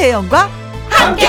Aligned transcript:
김혜영과 0.00 0.48
함께. 0.88 1.26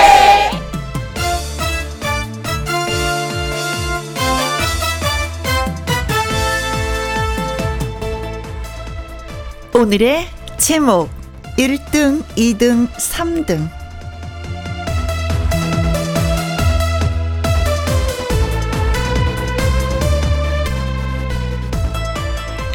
오늘의 9.75 10.29
제목 10.57 11.09
1등, 11.57 12.23
2등, 12.37 12.87
3등 12.93 13.69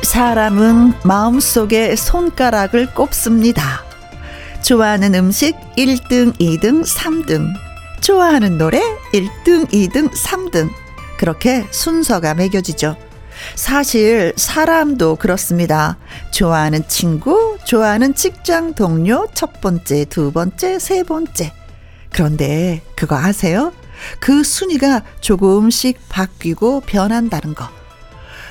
사람은 0.03 0.93
마음속에 1.05 1.97
손가락을 1.97 2.93
꼽습니다. 2.93 3.86
좋아하는 4.67 5.15
음식 5.15 5.55
1등, 5.77 6.37
2등, 6.41 6.85
3등. 6.85 7.55
좋아하는 8.01 8.59
노래 8.59 8.81
1등, 9.13 9.71
2등, 9.71 10.11
3등. 10.11 10.69
그렇게 11.19 11.65
순서가 11.71 12.35
매겨지죠. 12.35 12.97
사실 13.55 14.33
사람도 14.35 15.17
그렇습니다. 15.17 15.99
좋아하는 16.33 16.83
친구, 16.89 17.59
좋아하는 17.65 18.17
직장 18.17 18.75
동료 18.75 19.29
첫 19.35 19.61
번째, 19.61 20.05
두 20.07 20.33
번째, 20.33 20.81
세 20.81 21.05
번째. 21.05 21.53
그런데 22.11 22.83
그거 22.97 23.15
아세요? 23.17 23.73
그 24.19 24.43
순위가 24.43 25.05
조금씩 25.21 26.09
바뀌고 26.09 26.81
변한다는 26.81 27.55
거. 27.55 27.69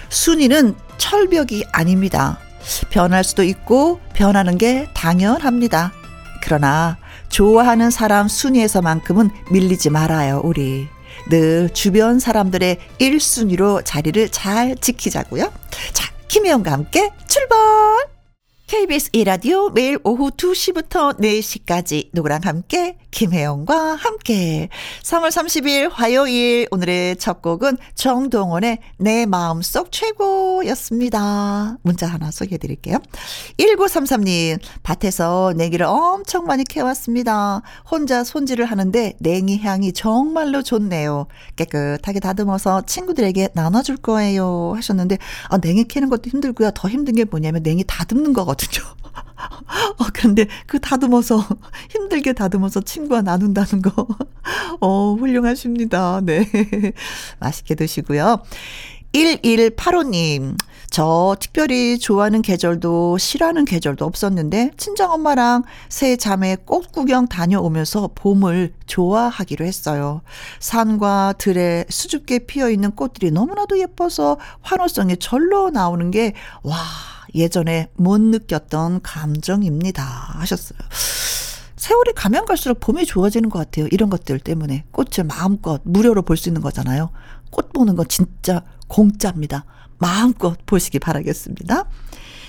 순위는 0.08 0.76
철벽이 0.98 1.66
아닙니다. 1.74 2.40
변할 2.90 3.26
수도 3.26 3.44
있고 3.44 4.00
변하는 4.14 4.58
게 4.58 4.88
당연합니다. 4.94 5.92
그러나 6.46 6.98
좋아하는 7.30 7.90
사람 7.90 8.28
순위에서만큼은 8.28 9.32
밀리지 9.52 9.90
말아요, 9.90 10.42
우리. 10.44 10.88
늘 11.30 11.70
주변 11.74 12.20
사람들의 12.20 12.78
1순위로 13.00 13.82
자리를 13.84 14.30
잘 14.30 14.76
지키자고요. 14.76 15.52
자, 15.92 16.14
김혜영과 16.28 16.72
함께 16.72 17.12
출발! 17.28 18.15
KBS 18.68 19.12
1라디오 19.12 19.72
매일 19.74 20.00
오후 20.04 20.32
2시부터 20.32 21.20
4시까지 21.20 22.10
누구랑 22.14 22.42
함께 22.46 22.98
김혜영과 23.12 23.94
함께 23.94 24.70
3월 25.04 25.28
30일 25.28 25.92
화요일 25.94 26.68
오늘의 26.72 27.18
첫 27.18 27.44
곡은 27.44 27.78
정동원의 27.94 28.80
내 28.98 29.28
마음속 29.28 29.92
최고였습니다. 29.92 31.78
문자 31.84 32.08
하나 32.08 32.32
소개해 32.32 32.58
드릴게요. 32.58 32.98
1933님 33.60 34.60
밭에서 34.82 35.54
냉이를 35.56 35.86
엄청 35.86 36.46
많이 36.46 36.64
캐왔습니다. 36.64 37.62
혼자 37.90 38.24
손질을 38.24 38.66
하는데 38.66 39.14
냉이 39.20 39.60
향이 39.60 39.94
정말로 39.94 40.64
좋네요. 40.64 41.28
깨끗하게 41.56 42.20
다듬어서 42.20 42.82
친구들에게 42.88 43.50
나눠줄 43.54 43.98
거예요 43.98 44.74
하셨는데 44.76 45.20
아, 45.50 45.60
냉이 45.60 45.84
캐는 45.84 46.10
것도 46.10 46.32
힘들고요. 46.32 46.72
더 46.72 46.90
힘든 46.90 47.14
게 47.14 47.26
뭐냐면 47.26 47.62
냉이 47.62 47.84
다듬는 47.86 48.34
거거든요. 48.34 48.55
거거든요. 48.56 48.86
어, 50.00 50.06
근데 50.14 50.48
그 50.66 50.80
다듬어서, 50.80 51.46
힘들게 51.90 52.34
다듬어서 52.34 52.82
친구와 52.82 53.22
나눈다는 53.22 53.82
거, 53.82 54.08
어, 54.80 55.14
훌륭하십니다. 55.14 56.22
네. 56.24 56.50
맛있게 57.40 57.76
드시고요. 57.76 58.42
1185님, 59.14 60.58
저 60.90 61.38
특별히 61.40 61.98
좋아하는 61.98 62.42
계절도 62.42 63.18
싫어하는 63.18 63.64
계절도 63.64 64.04
없었는데 64.04 64.72
친정엄마랑 64.76 65.64
새 65.88 66.18
자매 66.18 66.58
꽃 66.58 66.92
구경 66.92 67.28
다녀오면서 67.28 68.12
봄을 68.14 68.74
좋아하기로 68.86 69.66
했어요. 69.66 70.22
산과 70.60 71.36
들에 71.38 71.86
수줍게 71.90 72.40
피어 72.40 72.70
있는 72.70 72.92
꽃들이 72.92 73.32
너무나도 73.32 73.80
예뻐서 73.80 74.38
환호성이 74.62 75.16
절로 75.18 75.70
나오는 75.70 76.12
게 76.12 76.34
와, 76.64 76.76
예전에 77.36 77.90
못 77.96 78.20
느꼈던 78.22 79.02
감정입니다. 79.02 80.04
하셨어요. 80.40 80.80
세월이 81.76 82.14
가면 82.16 82.46
갈수록 82.46 82.80
봄이 82.80 83.06
좋아지는 83.06 83.50
것 83.50 83.60
같아요. 83.60 83.88
이런 83.92 84.10
것들 84.10 84.40
때문에. 84.40 84.86
꽃을 84.92 85.26
마음껏 85.28 85.82
무료로 85.84 86.24
볼 86.24 86.38
수 86.38 86.50
있는 86.50 86.62
거잖아요. 86.62 87.12
꽃 87.52 87.72
보는 87.74 87.96
건 87.96 88.08
진짜 88.08 88.64
공짜입니다. 88.88 89.66
마음껏 89.98 90.58
보시기 90.66 91.00
바라겠습니다. 91.00 91.86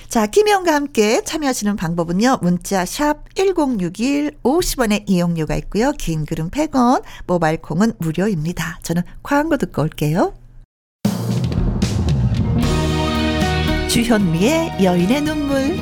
자, 0.09 0.27
김혜영과 0.27 0.73
함께 0.73 1.23
참여하시는 1.25 1.77
방법은요. 1.77 2.39
문자 2.41 2.85
샵 2.85 3.25
1061, 3.35 4.39
50원의 4.43 5.03
이용료가 5.07 5.57
있고요. 5.57 5.93
긴 5.93 6.25
글은 6.25 6.51
100원, 6.51 7.03
모바일 7.27 7.57
콩은 7.61 7.95
무료입니다. 7.99 8.79
저는 8.83 9.03
광고 9.23 9.57
듣고 9.57 9.83
올게요. 9.83 10.35
주현미의 13.97 14.85
여인의 14.85 15.23
눈물 15.23 15.75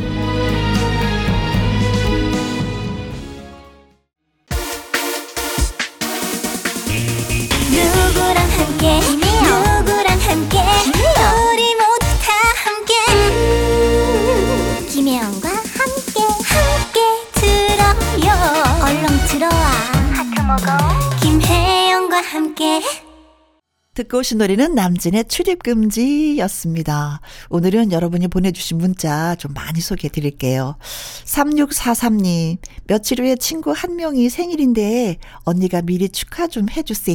듣고 23.95 24.19
오신 24.19 24.39
노래는 24.39 24.75
남진의 24.75 25.27
출입금지였습니다. 25.27 27.21
오늘은 27.49 27.93
여러분이 27.93 28.27
보내주신 28.27 28.79
문자 28.79 29.37
좀 29.37 29.55
많이 29.55 29.81
소개해 29.81 30.11
드릴게요. 30.11 30.77
3643님, 31.25 32.59
며칠 32.89 33.21
후에 33.21 33.37
친구 33.37 33.71
한 33.71 33.95
명이 33.95 34.31
생일인데 34.31 35.19
언니가 35.45 35.81
미리 35.81 36.09
축하 36.09 36.49
좀 36.49 36.69
해주세요. 36.69 37.15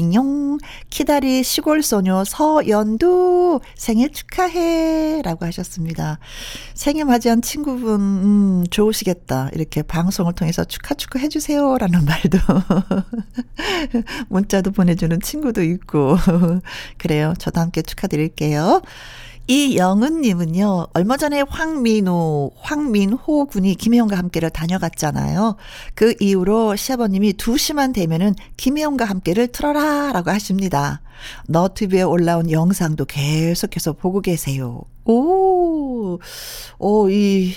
키다리 0.89 1.43
시골소녀 1.43 2.23
서연두 2.23 3.59
생일 3.75 4.13
축하해. 4.13 5.21
라고 5.21 5.45
하셨습니다. 5.47 6.19
생일 6.75 7.03
맞이한 7.03 7.41
친구분, 7.41 7.99
음, 7.99 8.63
좋으시겠다. 8.69 9.49
이렇게 9.53 9.81
방송을 9.81 10.31
통해서 10.31 10.63
축하 10.63 10.95
축하 10.95 11.19
해주세요. 11.19 11.77
라는 11.77 12.05
말도. 12.05 12.37
문자도 14.29 14.71
보내주는 14.71 15.19
친구도 15.19 15.61
있고. 15.63 16.15
그래요. 16.97 17.33
저도 17.39 17.61
함께 17.61 17.81
축하드릴게요. 17.81 18.81
이영은님은요, 19.49 20.89
얼마 20.93 21.17
전에 21.17 21.41
황민호, 21.41 22.51
황민호 22.61 23.47
군이 23.47 23.73
김혜영과 23.75 24.15
함께를 24.15 24.51
다녀갔잖아요. 24.51 25.55
그 25.95 26.13
이후로 26.19 26.75
시아버님이 26.75 27.33
2시만 27.33 27.91
되면은 27.91 28.35
김혜영과 28.57 29.05
함께를 29.05 29.47
틀어라 29.47 30.11
라고 30.13 30.29
하십니다. 30.29 31.01
너튜브에 31.47 32.01
올라온 32.01 32.51
영상도 32.51 33.05
계속해서 33.05 33.93
보고 33.93 34.21
계세요. 34.21 34.81
오, 35.05 36.19
오, 36.77 37.09
이, 37.09 37.55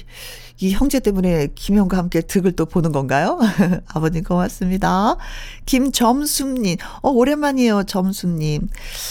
이 0.59 0.71
형제 0.73 1.01
때문에 1.01 1.49
김영과 1.55 1.99
함께 1.99 2.21
득을 2.21 2.53
또 2.53 2.67
보는 2.67 2.93
건가요? 2.93 3.39
아버님 3.93 4.23
고맙습니다. 4.23 5.17
김점수님, 5.67 6.77
어, 7.03 7.11
오랜만이에요, 7.11 7.83
점수님. 7.85 8.69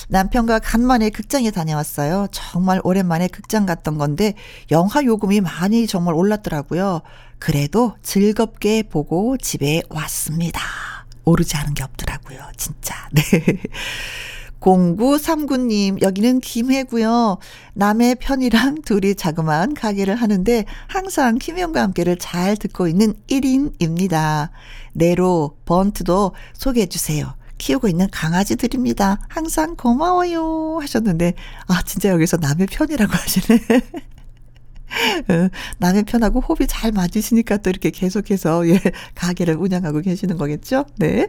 남편과 0.08 0.60
간만에 0.60 1.10
극장에 1.10 1.52
다녀왔어요. 1.52 2.28
정말 2.32 2.80
오랜만에 2.84 3.28
극장 3.28 3.66
갔던 3.66 3.98
건데, 3.98 4.34
영화 4.72 5.04
요금이 5.04 5.42
많이 5.42 5.88
정말 5.88 6.16
올랐더라고요. 6.16 7.02
그래도 7.38 7.96
즐겁게 8.02 8.84
보고 8.84 9.38
집에 9.38 9.82
왔습니다. 9.90 10.62
오르지 11.26 11.58
않은 11.58 11.74
게 11.74 11.84
없더라고요, 11.84 12.40
진짜. 12.58 12.96
네. 13.14 13.22
0939님, 14.62 16.02
여기는 16.02 16.40
김해고요. 16.40 17.38
남의 17.74 18.16
편이랑 18.16 18.82
둘이 18.86 19.16
자그마한 19.16 19.74
가게를 19.74 20.16
하는데 20.16 20.66
항상 20.88 21.38
김혜영과 21.38 21.82
함께를 21.82 22.18
잘 22.18 22.56
듣고 22.56 22.88
있는 22.88 23.14
1인입니다. 23.28 24.50
네로, 24.94 25.58
번트도 25.66 26.34
소개해 26.54 26.86
주세요. 26.88 27.36
키우고 27.58 27.88
있는 27.88 28.08
강아지들입니다. 28.12 29.20
항상 29.28 29.76
고마워요. 29.76 30.80
하셨는데, 30.82 31.34
아, 31.68 31.82
진짜 31.84 32.10
여기서 32.10 32.38
남의 32.38 32.68
편이라고 32.68 33.12
하시네. 33.12 33.60
어, 35.30 35.50
남의 35.80 36.04
편하고 36.04 36.40
호흡이 36.42 36.68
잘 36.68 36.92
맞으시니까 36.92 37.58
또 37.58 37.70
이렇게 37.70 37.90
계속해서, 37.90 38.68
예, 38.70 38.80
가게를 39.16 39.56
운영하고 39.56 40.02
계시는 40.02 40.38
거겠죠? 40.38 40.86
네. 40.98 41.28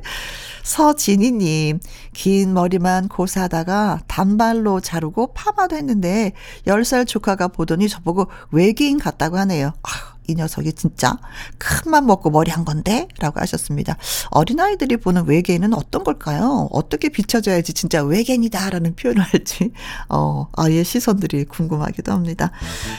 서진희 0.62 1.32
님, 1.32 1.81
긴 2.12 2.55
머리만 2.55 3.09
고사하다가 3.09 4.03
단발로 4.09 4.81
자르고 4.81 5.32
파마도 5.35 5.76
했는데, 5.76 6.32
10살 6.67 7.06
조카가 7.06 7.49
보더니 7.49 7.88
저보고 7.88 8.26
외계인 8.50 8.99
같다고 8.99 9.38
하네요. 9.38 9.73
아, 9.82 10.12
이 10.26 10.34
녀석이 10.34 10.72
진짜 10.74 11.16
큰맘 11.58 12.06
먹고 12.06 12.30
머리 12.30 12.50
한 12.50 12.64
건데? 12.64 13.08
라고 13.19 13.40
하셨습니다. 13.40 13.96
어린아이들이 14.30 14.96
보는 14.98 15.26
외계인은 15.26 15.74
어떤 15.74 16.04
걸까요? 16.04 16.69
어떻게 16.70 17.08
비춰져야지 17.08 17.72
진짜 17.74 18.02
외계인이다 18.02 18.70
라는 18.70 18.94
표현을 18.94 19.22
할지, 19.22 19.72
어, 20.08 20.48
아예 20.56 20.82
시선들이 20.82 21.44
궁금하기도 21.44 22.12
합니다. 22.12 22.50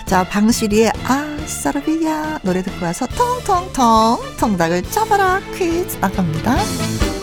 자, 0.06 0.28
방실이의 0.28 0.92
아 1.06 1.38
사르비야 1.46 2.40
노래 2.44 2.62
듣고 2.64 2.86
와서 2.86 3.08
통통통 3.08 4.20
통닭을 4.40 4.84
잡아라 4.84 5.40
퀴즈 5.56 5.98
나갑니다. 5.98 7.23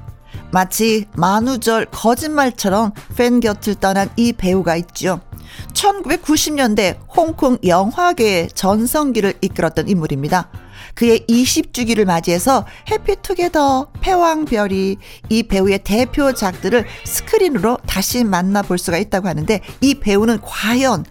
마치 0.51 1.05
만우절 1.15 1.87
거짓말처럼 1.91 2.91
팬 3.15 3.39
곁을 3.39 3.75
떠난 3.75 4.09
이 4.17 4.33
배우가 4.33 4.75
있죠. 4.77 5.21
1990년대 5.73 6.97
홍콩 7.15 7.57
영화계의 7.63 8.49
전성기를 8.53 9.35
이끌었던 9.41 9.87
인물입니다. 9.89 10.49
그의 10.93 11.25
20주기를 11.27 12.05
맞이해서 12.05 12.65
해피투게더, 12.89 13.91
패왕별이 14.01 14.97
이 15.29 15.43
배우의 15.43 15.79
대표작들을 15.83 16.85
스크린으로 17.05 17.77
다시 17.87 18.23
만나볼 18.23 18.77
수가 18.77 18.97
있다고 18.97 19.27
하는데 19.27 19.61
이 19.79 19.95
배우는 19.95 20.41
과연 20.41 21.05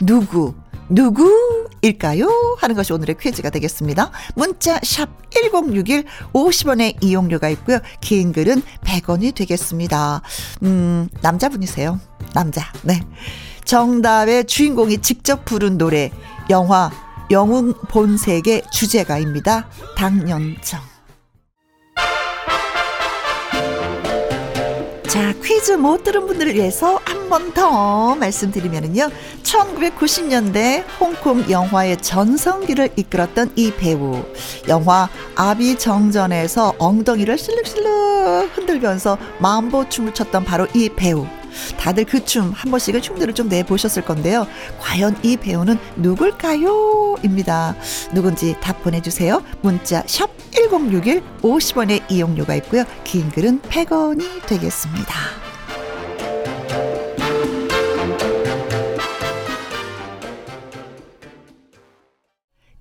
누구, 0.00 0.54
누구일까요? 0.88 2.56
하는 2.58 2.74
것이 2.76 2.92
오늘의 2.92 3.16
퀴즈가 3.18 3.50
되겠습니다. 3.50 4.10
문자 4.34 4.78
샵 4.82 5.08
1061, 5.30 6.04
50원의 6.32 6.96
이용료가 7.02 7.48
있고요. 7.50 7.78
긴 8.00 8.32
글은 8.32 8.62
100원이 8.82 9.34
되겠습니다. 9.34 10.22
음, 10.62 11.08
남자분이세요. 11.22 11.98
남자. 12.34 12.72
네. 12.82 13.00
정답의 13.64 14.44
주인공이 14.44 14.98
직접 14.98 15.44
부른 15.44 15.78
노래, 15.78 16.10
영화 16.50 16.90
영웅 17.30 17.72
본색의 17.88 18.64
주제가입니다. 18.70 19.68
당년정. 19.96 20.93
자, 25.14 25.32
퀴즈 25.44 25.72
못 25.72 26.02
들은 26.02 26.26
분들을 26.26 26.54
위해서 26.54 26.98
한 27.04 27.24
번 27.28 27.52
더 27.54 28.14
말씀드리면요. 28.16 29.08
1990년대 29.42 30.84
홍콩 31.00 31.48
영화의 31.48 31.96
전성기를 31.98 32.90
이끌었던 32.96 33.52
이 33.56 33.72
배우. 33.72 34.24
영화 34.68 35.08
아비정전에서 35.36 36.74
엉덩이를 36.78 37.38
실룩실룩 37.38 38.50
흔들면서 38.56 39.16
마음보 39.38 39.88
춤을 39.88 40.14
췄던 40.14 40.44
바로 40.44 40.66
이 40.74 40.88
배우. 40.88 41.26
다들 41.78 42.04
그 42.04 42.24
춤 42.24 42.52
한 42.52 42.70
번씩은 42.70 43.00
흉내를 43.02 43.34
좀 43.34 43.48
내보셨을 43.48 44.04
건데요. 44.04 44.46
과연 44.80 45.16
이 45.22 45.36
배우는 45.36 45.78
누굴까요? 45.96 47.16
입니다. 47.22 47.74
누군지 48.12 48.56
답 48.60 48.82
보내주세요. 48.82 49.42
문자 49.60 50.02
샵 50.06 50.30
1061, 50.52 51.22
50원의 51.42 52.02
이용료가 52.10 52.54
있고요. 52.56 52.84
긴 53.04 53.28
글은 53.30 53.60
100원이 53.62 54.46
되겠습니다. 54.46 55.43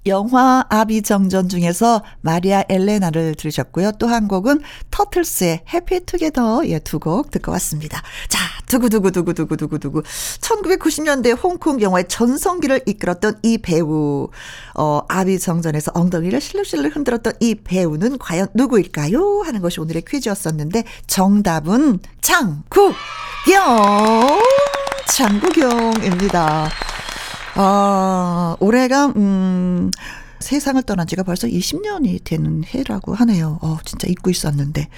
영화 0.05 0.65
아비정전 0.69 1.47
중에서 1.49 2.03
마리아 2.21 2.63
엘레나를 2.69 3.35
들으셨고요. 3.35 3.93
또 3.93 4.07
한 4.07 4.27
곡은 4.27 4.61
터틀스의 4.91 5.61
해피투게더 5.73 6.67
예, 6.67 6.79
두 6.79 6.99
곡 6.99 7.31
듣고 7.31 7.51
왔습니다. 7.53 8.01
자, 8.29 8.39
두구두구두구두구두구두구 8.67 10.03
1990년대 10.03 11.35
홍콩 11.43 11.81
영화의 11.81 12.07
전성기를 12.07 12.81
이끌었던 12.85 13.39
이 13.43 13.57
배우 13.57 14.29
어, 14.75 15.01
아비정전에서 15.07 15.91
엉덩이를 15.95 16.39
실룩실룩 16.41 16.95
흔들었던 16.95 17.33
이 17.39 17.55
배우는 17.55 18.17
과연 18.19 18.47
누구일까요? 18.53 19.41
하는 19.45 19.61
것이 19.61 19.79
오늘의 19.79 20.03
퀴즈였었는데 20.07 20.83
정답은 21.07 21.99
장국영 22.21 22.79
장국영입니다. 25.07 26.69
아, 27.55 28.55
올해가, 28.59 29.07
음, 29.07 29.91
세상을 30.39 30.81
떠난 30.83 31.07
지가 31.07 31.23
벌써 31.23 31.47
20년이 31.47 32.23
되는 32.23 32.63
해라고 32.65 33.15
하네요. 33.15 33.59
어, 33.61 33.77
진짜 33.85 34.07
잊고 34.09 34.29
있었는데. 34.29 34.89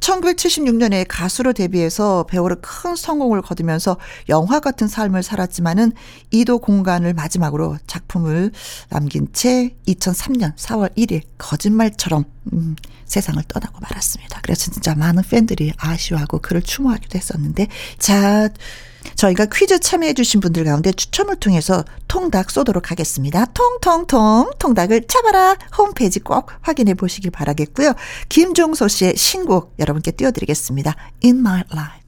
1976년에 0.00 1.04
가수로 1.06 1.52
데뷔해서 1.52 2.24
배우로 2.28 2.56
큰 2.62 2.96
성공을 2.96 3.42
거두면서 3.42 3.98
영화 4.30 4.60
같은 4.60 4.88
삶을 4.88 5.22
살았지만은 5.22 5.92
이도 6.30 6.58
공간을 6.58 7.12
마지막으로 7.12 7.76
작품을 7.86 8.52
남긴 8.88 9.28
채 9.32 9.74
2003년 9.86 10.56
4월 10.56 10.96
1일 10.96 11.22
거짓말처럼 11.36 12.24
음, 12.54 12.76
세상을 13.04 13.42
떠나고 13.48 13.80
말았습니다. 13.80 14.40
그래서 14.42 14.70
진짜 14.70 14.94
많은 14.94 15.22
팬들이 15.28 15.72
아쉬워하고 15.76 16.38
그를 16.38 16.62
추모하기도 16.62 17.18
했었는데 17.18 17.68
자 17.98 18.48
저희가 19.14 19.46
퀴즈 19.46 19.78
참여해주신 19.80 20.40
분들 20.40 20.64
가운데 20.64 20.92
추첨을 20.92 21.36
통해서 21.36 21.84
통닭 22.08 22.50
쏘도록 22.50 22.90
하겠습니다. 22.90 23.44
통통통 23.46 24.50
통닭을 24.58 25.06
잡아라 25.06 25.56
홈페이지 25.76 26.20
꼭 26.20 26.50
확인해 26.60 26.94
보시길 26.94 27.30
바라겠고요. 27.30 27.94
김종소 28.28 28.88
씨의 28.88 29.16
신곡 29.16 29.74
여러분께 29.78 30.12
띄워드리겠습니다. 30.12 30.94
In 31.24 31.38
My 31.38 31.62
Life. 31.72 32.07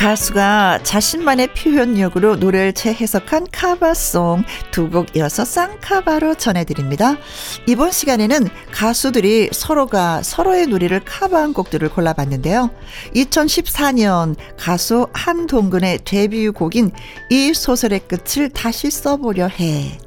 가수가 0.00 0.80
자신만의 0.82 1.48
표현력으로 1.52 2.36
노래를 2.36 2.72
재해석한 2.72 3.48
카바송 3.52 4.44
두 4.70 4.88
곡 4.88 5.14
이어서 5.14 5.44
쌍카바로 5.44 6.36
전해드립니다. 6.36 7.18
이번 7.66 7.92
시간에는 7.92 8.48
가수들이 8.72 9.50
서로가 9.52 10.22
서로의 10.22 10.68
노래를 10.68 11.00
카바한 11.04 11.52
곡들을 11.52 11.90
골라봤는데요. 11.90 12.70
2014년 13.14 14.36
가수 14.56 15.06
한동근의 15.12 15.98
데뷔곡인 16.06 16.92
이 17.28 17.52
소설의 17.52 18.00
끝을 18.08 18.48
다시 18.48 18.90
써보려 18.90 19.48
해. 19.48 19.98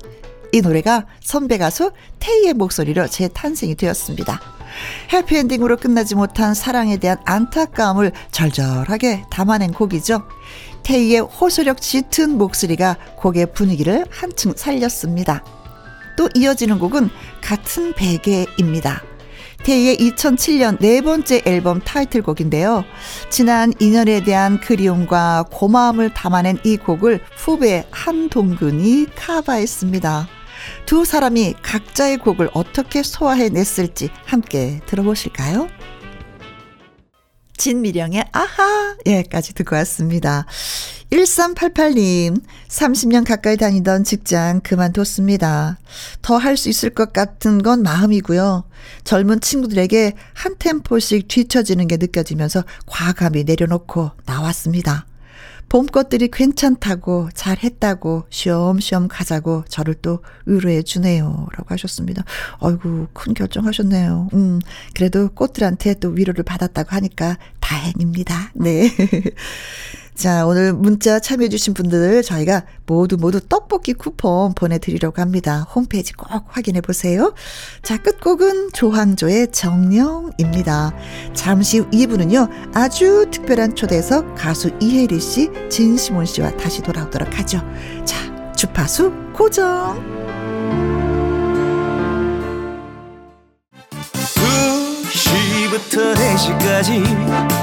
이 0.51 0.61
노래가 0.61 1.05
선배 1.21 1.59
가수 1.59 1.91
테이의 2.17 2.55
목소리로 2.55 3.05
재탄생이 3.07 3.75
되었습니다. 3.75 4.41
해피엔딩으로 5.11 5.77
끝나지 5.77 6.15
못한 6.15 6.53
사랑에 6.53 6.97
대한 6.97 7.17
안타까움을 7.25 8.11
절절하게 8.31 9.25
담아낸 9.29 9.71
곡이죠. 9.71 10.23
테이의 10.83 11.21
호소력 11.21 11.81
짙은 11.81 12.37
목소리가 12.37 12.97
곡의 13.17 13.53
분위기를 13.53 14.05
한층 14.09 14.53
살렸습니다. 14.55 15.43
또 16.17 16.29
이어지는 16.35 16.79
곡은 16.79 17.09
같은 17.41 17.93
베개입니다. 17.93 19.03
테이의 19.63 19.97
2007년 19.97 20.77
네 20.79 21.01
번째 21.01 21.41
앨범 21.45 21.79
타이틀곡인데요. 21.79 22.83
지난 23.29 23.73
인연에 23.79 24.23
대한 24.23 24.59
그리움과 24.59 25.45
고마움을 25.51 26.13
담아낸 26.13 26.59
이 26.65 26.75
곡을 26.75 27.21
후배 27.37 27.85
한동근이 27.89 29.07
카바했습니다. 29.15 30.27
두 30.85 31.05
사람이 31.05 31.55
각자의 31.63 32.17
곡을 32.17 32.49
어떻게 32.53 33.03
소화해냈을지 33.03 34.09
함께 34.25 34.81
들어보실까요? 34.85 35.67
진미령의 37.57 38.25
아하! 38.31 38.97
예까지 39.05 39.53
듣고 39.53 39.75
왔습니다. 39.77 40.45
1388님, 41.11 42.41
30년 42.67 43.25
가까이 43.25 43.55
다니던 43.55 44.03
직장 44.03 44.59
그만뒀습니다. 44.61 45.77
더 46.23 46.37
할 46.39 46.57
수 46.57 46.69
있을 46.69 46.89
것 46.89 47.13
같은 47.13 47.61
건 47.61 47.83
마음이고요. 47.83 48.63
젊은 49.03 49.39
친구들에게 49.39 50.13
한 50.33 50.55
템포씩 50.57 51.27
뒤처지는 51.27 51.87
게 51.87 51.97
느껴지면서 51.97 52.63
과감히 52.87 53.43
내려놓고 53.43 54.11
나왔습니다. 54.25 55.05
봄꽃들이 55.69 56.29
괜찮다고 56.31 57.29
잘했다고 57.33 58.25
쉬엄쉬엄 58.29 59.07
가자고 59.07 59.63
저를 59.67 59.95
또 59.95 60.19
위로해 60.45 60.83
주네요. 60.83 61.47
라고 61.57 61.65
하셨습니다. 61.69 62.23
아이고 62.59 63.07
큰 63.13 63.33
결정하셨네요. 63.33 64.29
음 64.33 64.59
그래도 64.93 65.29
꽃들한테 65.29 65.95
또 65.95 66.09
위로를 66.09 66.43
받았다고 66.43 66.89
하니까 66.91 67.37
다행입니다. 67.59 68.51
네. 68.55 68.89
자, 70.15 70.45
오늘 70.45 70.73
문자 70.73 71.19
참여해주신 71.19 71.73
분들 71.73 72.23
저희가 72.23 72.63
모두 72.85 73.17
모두 73.17 73.39
떡볶이 73.41 73.93
쿠폰 73.93 74.53
보내드리려고 74.53 75.21
합니다. 75.21 75.67
홈페이지 75.73 76.13
꼭 76.13 76.29
확인해 76.47 76.81
보세요. 76.81 77.33
자, 77.81 77.97
끝곡은 77.97 78.71
조항조의 78.73 79.51
정령입니다. 79.51 80.93
잠시 81.33 81.79
후 81.79 81.89
2부는요, 81.89 82.49
아주 82.73 83.25
특별한 83.31 83.75
초대석 83.75 84.35
가수 84.35 84.71
이혜리 84.79 85.19
씨, 85.19 85.49
진시몬 85.69 86.25
씨와 86.25 86.55
다시 86.57 86.81
돌아오도록 86.81 87.39
하죠. 87.39 87.61
자, 88.05 88.53
주파수 88.55 89.11
고정. 89.33 90.23
2시부터 95.73 96.13
4시까지 96.15 97.62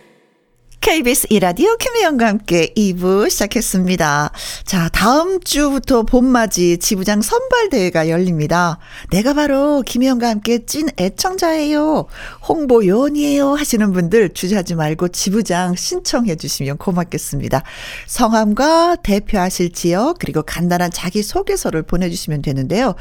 KBS 0.81 1.27
이라디오 1.29 1.77
김혜영과 1.77 2.25
함께 2.25 2.73
2부 2.75 3.29
시작했습니다. 3.29 4.31
자, 4.65 4.89
다음 4.89 5.39
주부터 5.39 6.01
봄맞이 6.01 6.79
지부장 6.79 7.21
선발대회가 7.21 8.09
열립니다. 8.09 8.79
내가 9.11 9.35
바로 9.35 9.83
김혜영과 9.83 10.27
함께 10.27 10.65
찐 10.65 10.89
애청자예요. 10.99 12.07
홍보 12.49 12.83
요원이에요. 12.83 13.53
하시는 13.53 13.93
분들 13.93 14.29
주저하지 14.33 14.73
말고 14.73 15.09
지부장 15.09 15.75
신청해 15.75 16.35
주시면 16.37 16.77
고맙겠습니다. 16.77 17.61
성함과 18.07 18.95
대표하실 19.03 19.73
지역, 19.73 20.17
그리고 20.17 20.41
간단한 20.41 20.89
자기소개서를 20.89 21.83
보내주시면 21.83 22.41
되는데요. 22.41 22.95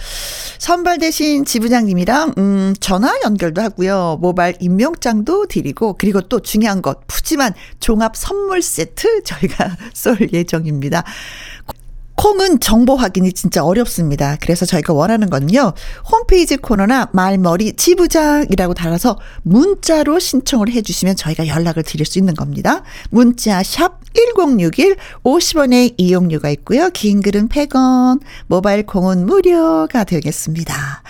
선발되신 0.58 1.46
지부장님이랑, 1.46 2.34
음, 2.36 2.74
전화 2.78 3.18
연결도 3.24 3.62
하고요. 3.62 4.18
모바일 4.20 4.54
임명장도 4.60 5.46
드리고, 5.46 5.96
그리고 5.98 6.20
또 6.20 6.40
중요한 6.40 6.82
것, 6.82 7.06
푸짐한 7.06 7.54
종합 7.78 8.16
선물 8.16 8.62
세트 8.62 9.22
저희가 9.22 9.76
쏠 9.94 10.28
예정입니다. 10.32 11.04
콩은 12.20 12.60
정보 12.60 12.96
확인이 12.96 13.32
진짜 13.32 13.64
어렵습니다. 13.64 14.36
그래서 14.42 14.66
저희가 14.66 14.92
원하는 14.92 15.30
건요. 15.30 15.72
홈페이지 16.12 16.58
코너나 16.58 17.08
말머리 17.14 17.72
지부장이라고 17.76 18.74
달아서 18.74 19.18
문자로 19.42 20.18
신청을 20.18 20.68
해 20.68 20.82
주시면 20.82 21.16
저희가 21.16 21.46
연락을 21.46 21.82
드릴 21.82 22.04
수 22.04 22.18
있는 22.18 22.34
겁니다. 22.34 22.82
문자 23.08 23.62
샵 23.62 24.00
1061, 24.12 24.96
50원의 25.24 25.94
이용료가 25.96 26.50
있고요. 26.50 26.90
긴 26.90 27.22
글은 27.22 27.48
100원, 27.48 28.20
모바일 28.48 28.84
콩은 28.84 29.24
무료가 29.24 30.04
되겠습니다. 30.04 31.02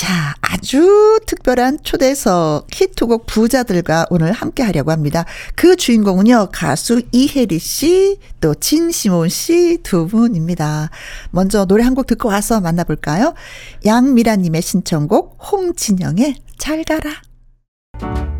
자, 0.00 0.34
아주 0.40 1.20
특별한 1.26 1.80
초대석 1.82 2.68
히트곡 2.72 3.26
부자들과 3.26 4.06
오늘 4.08 4.32
함께 4.32 4.62
하려고 4.62 4.92
합니다. 4.92 5.26
그 5.54 5.76
주인공은요, 5.76 6.48
가수 6.52 7.02
이혜리 7.12 7.58
씨, 7.58 8.16
또 8.40 8.54
진시몬 8.54 9.28
씨 9.28 9.76
두 9.82 10.06
분입니다. 10.06 10.88
먼저 11.32 11.66
노래 11.66 11.84
한 11.84 11.94
곡 11.94 12.06
듣고 12.06 12.30
와서 12.30 12.62
만나볼까요? 12.62 13.34
양미라님의 13.84 14.62
신청곡, 14.62 15.36
홍진영의 15.52 16.36
잘 16.56 16.82
가라. 16.84 18.39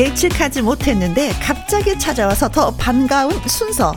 예측하지 0.00 0.62
못했는데 0.62 1.30
갑자기 1.42 1.98
찾아와서 1.98 2.48
더 2.48 2.74
반가운 2.76 3.32
순서. 3.46 3.92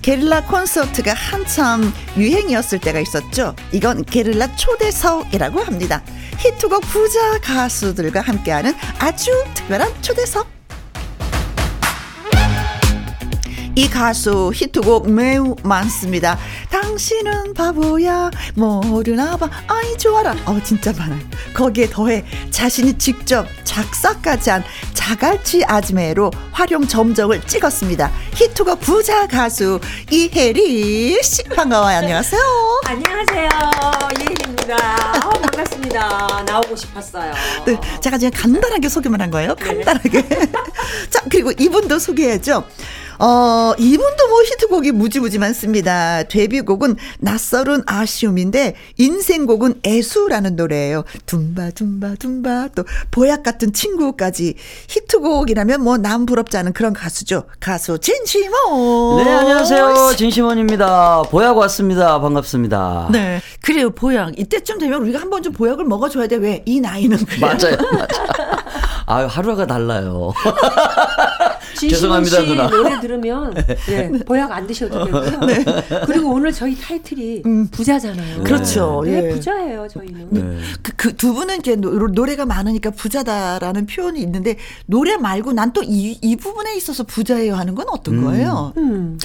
게릴라 0.00 0.44
콘서트가 0.46 1.12
한참 1.12 1.92
유행이었을 2.16 2.80
때가 2.80 2.98
있었죠. 3.00 3.54
이건 3.70 4.02
게릴라 4.04 4.56
초대석이라고 4.56 5.60
합니다. 5.60 6.02
히트곡 6.38 6.80
부자 6.82 7.38
가수들과 7.40 8.22
함께하는 8.22 8.74
아주 8.98 9.30
특별한 9.54 9.92
초대석. 10.00 10.61
이 13.74 13.88
가수 13.88 14.52
히트곡 14.54 15.10
매우 15.10 15.56
많습니다. 15.62 16.38
당신은 16.70 17.54
바보야 17.54 18.30
모르나 18.54 19.36
봐 19.38 19.48
아이 19.66 19.96
좋아라 19.96 20.36
어 20.44 20.60
진짜 20.62 20.92
많아요. 20.92 21.18
거기에 21.54 21.88
더해 21.88 22.22
자신이 22.50 22.98
직접 22.98 23.46
작사까지 23.64 24.50
한 24.50 24.62
자갈치 24.92 25.64
아즈메로 25.64 26.30
활용 26.50 26.86
점정을 26.86 27.40
찍었습니다. 27.46 28.10
히트곡 28.34 28.80
부자 28.80 29.26
가수 29.26 29.80
이혜리 30.10 31.22
씨 31.22 31.42
반가워요. 31.44 31.96
안녕하세요. 31.96 32.42
안녕하세요. 32.84 33.48
이혜리입니다. 34.20 34.74
어, 35.26 35.30
반갑습니다. 35.30 36.44
나오고 36.46 36.76
싶었어요. 36.76 37.32
네, 37.64 37.80
제가 38.02 38.18
그냥 38.18 38.32
간단하게 38.34 38.88
소개만 38.90 39.20
한 39.22 39.30
거예요. 39.30 39.54
간단하게. 39.54 40.28
자, 41.08 41.22
그리고 41.30 41.52
이분도 41.58 41.98
소개해야죠. 41.98 42.64
어, 43.18 43.72
이분도 43.78 44.28
뭐 44.28 44.42
히트곡이 44.42 44.92
무지무지 44.92 45.38
많습니다. 45.38 46.22
데뷔곡은 46.24 46.96
낯설은 47.20 47.82
아쉬움인데 47.86 48.74
인생곡은 48.98 49.80
애수라는 49.86 50.56
노래예요. 50.56 51.04
둠바 51.26 51.70
둠바 51.70 52.16
둠바 52.18 52.68
또 52.74 52.84
보약 53.10 53.42
같은 53.42 53.72
친구까지 53.72 54.54
히트곡이라면 54.88 55.82
뭐 55.82 56.02
남 56.02 56.26
부럽지 56.26 56.56
않은 56.56 56.72
그런 56.72 56.92
가수죠. 56.92 57.44
가수 57.60 57.98
진심원. 57.98 59.24
네, 59.24 59.30
안녕하세요. 59.30 60.14
진심원입니다. 60.16 61.22
보약 61.30 61.56
왔습니다. 61.58 62.20
반갑습니다. 62.20 63.08
네. 63.12 63.40
그래요, 63.62 63.90
보약. 63.90 64.36
이때쯤 64.38 64.78
되면 64.78 65.00
우리가 65.02 65.20
한번 65.20 65.42
좀 65.42 65.52
보약을 65.52 65.84
먹어 65.84 66.08
줘야 66.08 66.26
돼. 66.26 66.36
왜? 66.36 66.62
이 66.66 66.80
나이는 66.80 67.18
그래. 67.24 67.38
맞아요. 67.40 67.76
맞아요. 67.92 68.06
아유, 69.06 69.26
하루가 69.30 69.66
달라요. 69.66 70.32
진심원 71.88 72.24
죄송합니다, 72.24 72.40
씨 72.40 72.46
누나. 72.46 72.68
노래 72.70 73.00
들으면 73.00 73.54
네, 73.88 74.10
보약 74.26 74.52
안 74.52 74.66
드셔도 74.66 75.04
되고요. 75.04 75.40
그리고 76.06 76.30
오늘 76.34 76.52
저희 76.52 76.76
타이틀이 76.76 77.42
부자잖아요. 77.70 78.44
그렇죠. 78.44 79.02
네, 79.04 79.28
예. 79.28 79.34
부자예요, 79.34 79.86
저희는. 79.88 80.28
네. 80.30 80.58
그, 80.82 80.92
그두 80.96 81.34
분은 81.34 81.58
이제 81.60 81.76
노, 81.76 81.90
노래가 82.08 82.46
많으니까 82.46 82.90
부자다라는 82.90 83.86
표현이 83.86 84.20
있는데 84.20 84.56
노래 84.86 85.16
말고 85.16 85.52
난 85.52 85.72
또 85.72 85.82
이 85.82 86.18
이 86.22 86.36
부분에 86.36 86.76
있어서 86.76 87.02
부자예요 87.04 87.54
하는 87.54 87.74
건 87.74 87.86
어떤 87.90 88.22
거예요? 88.24 88.72
음, 88.76 89.18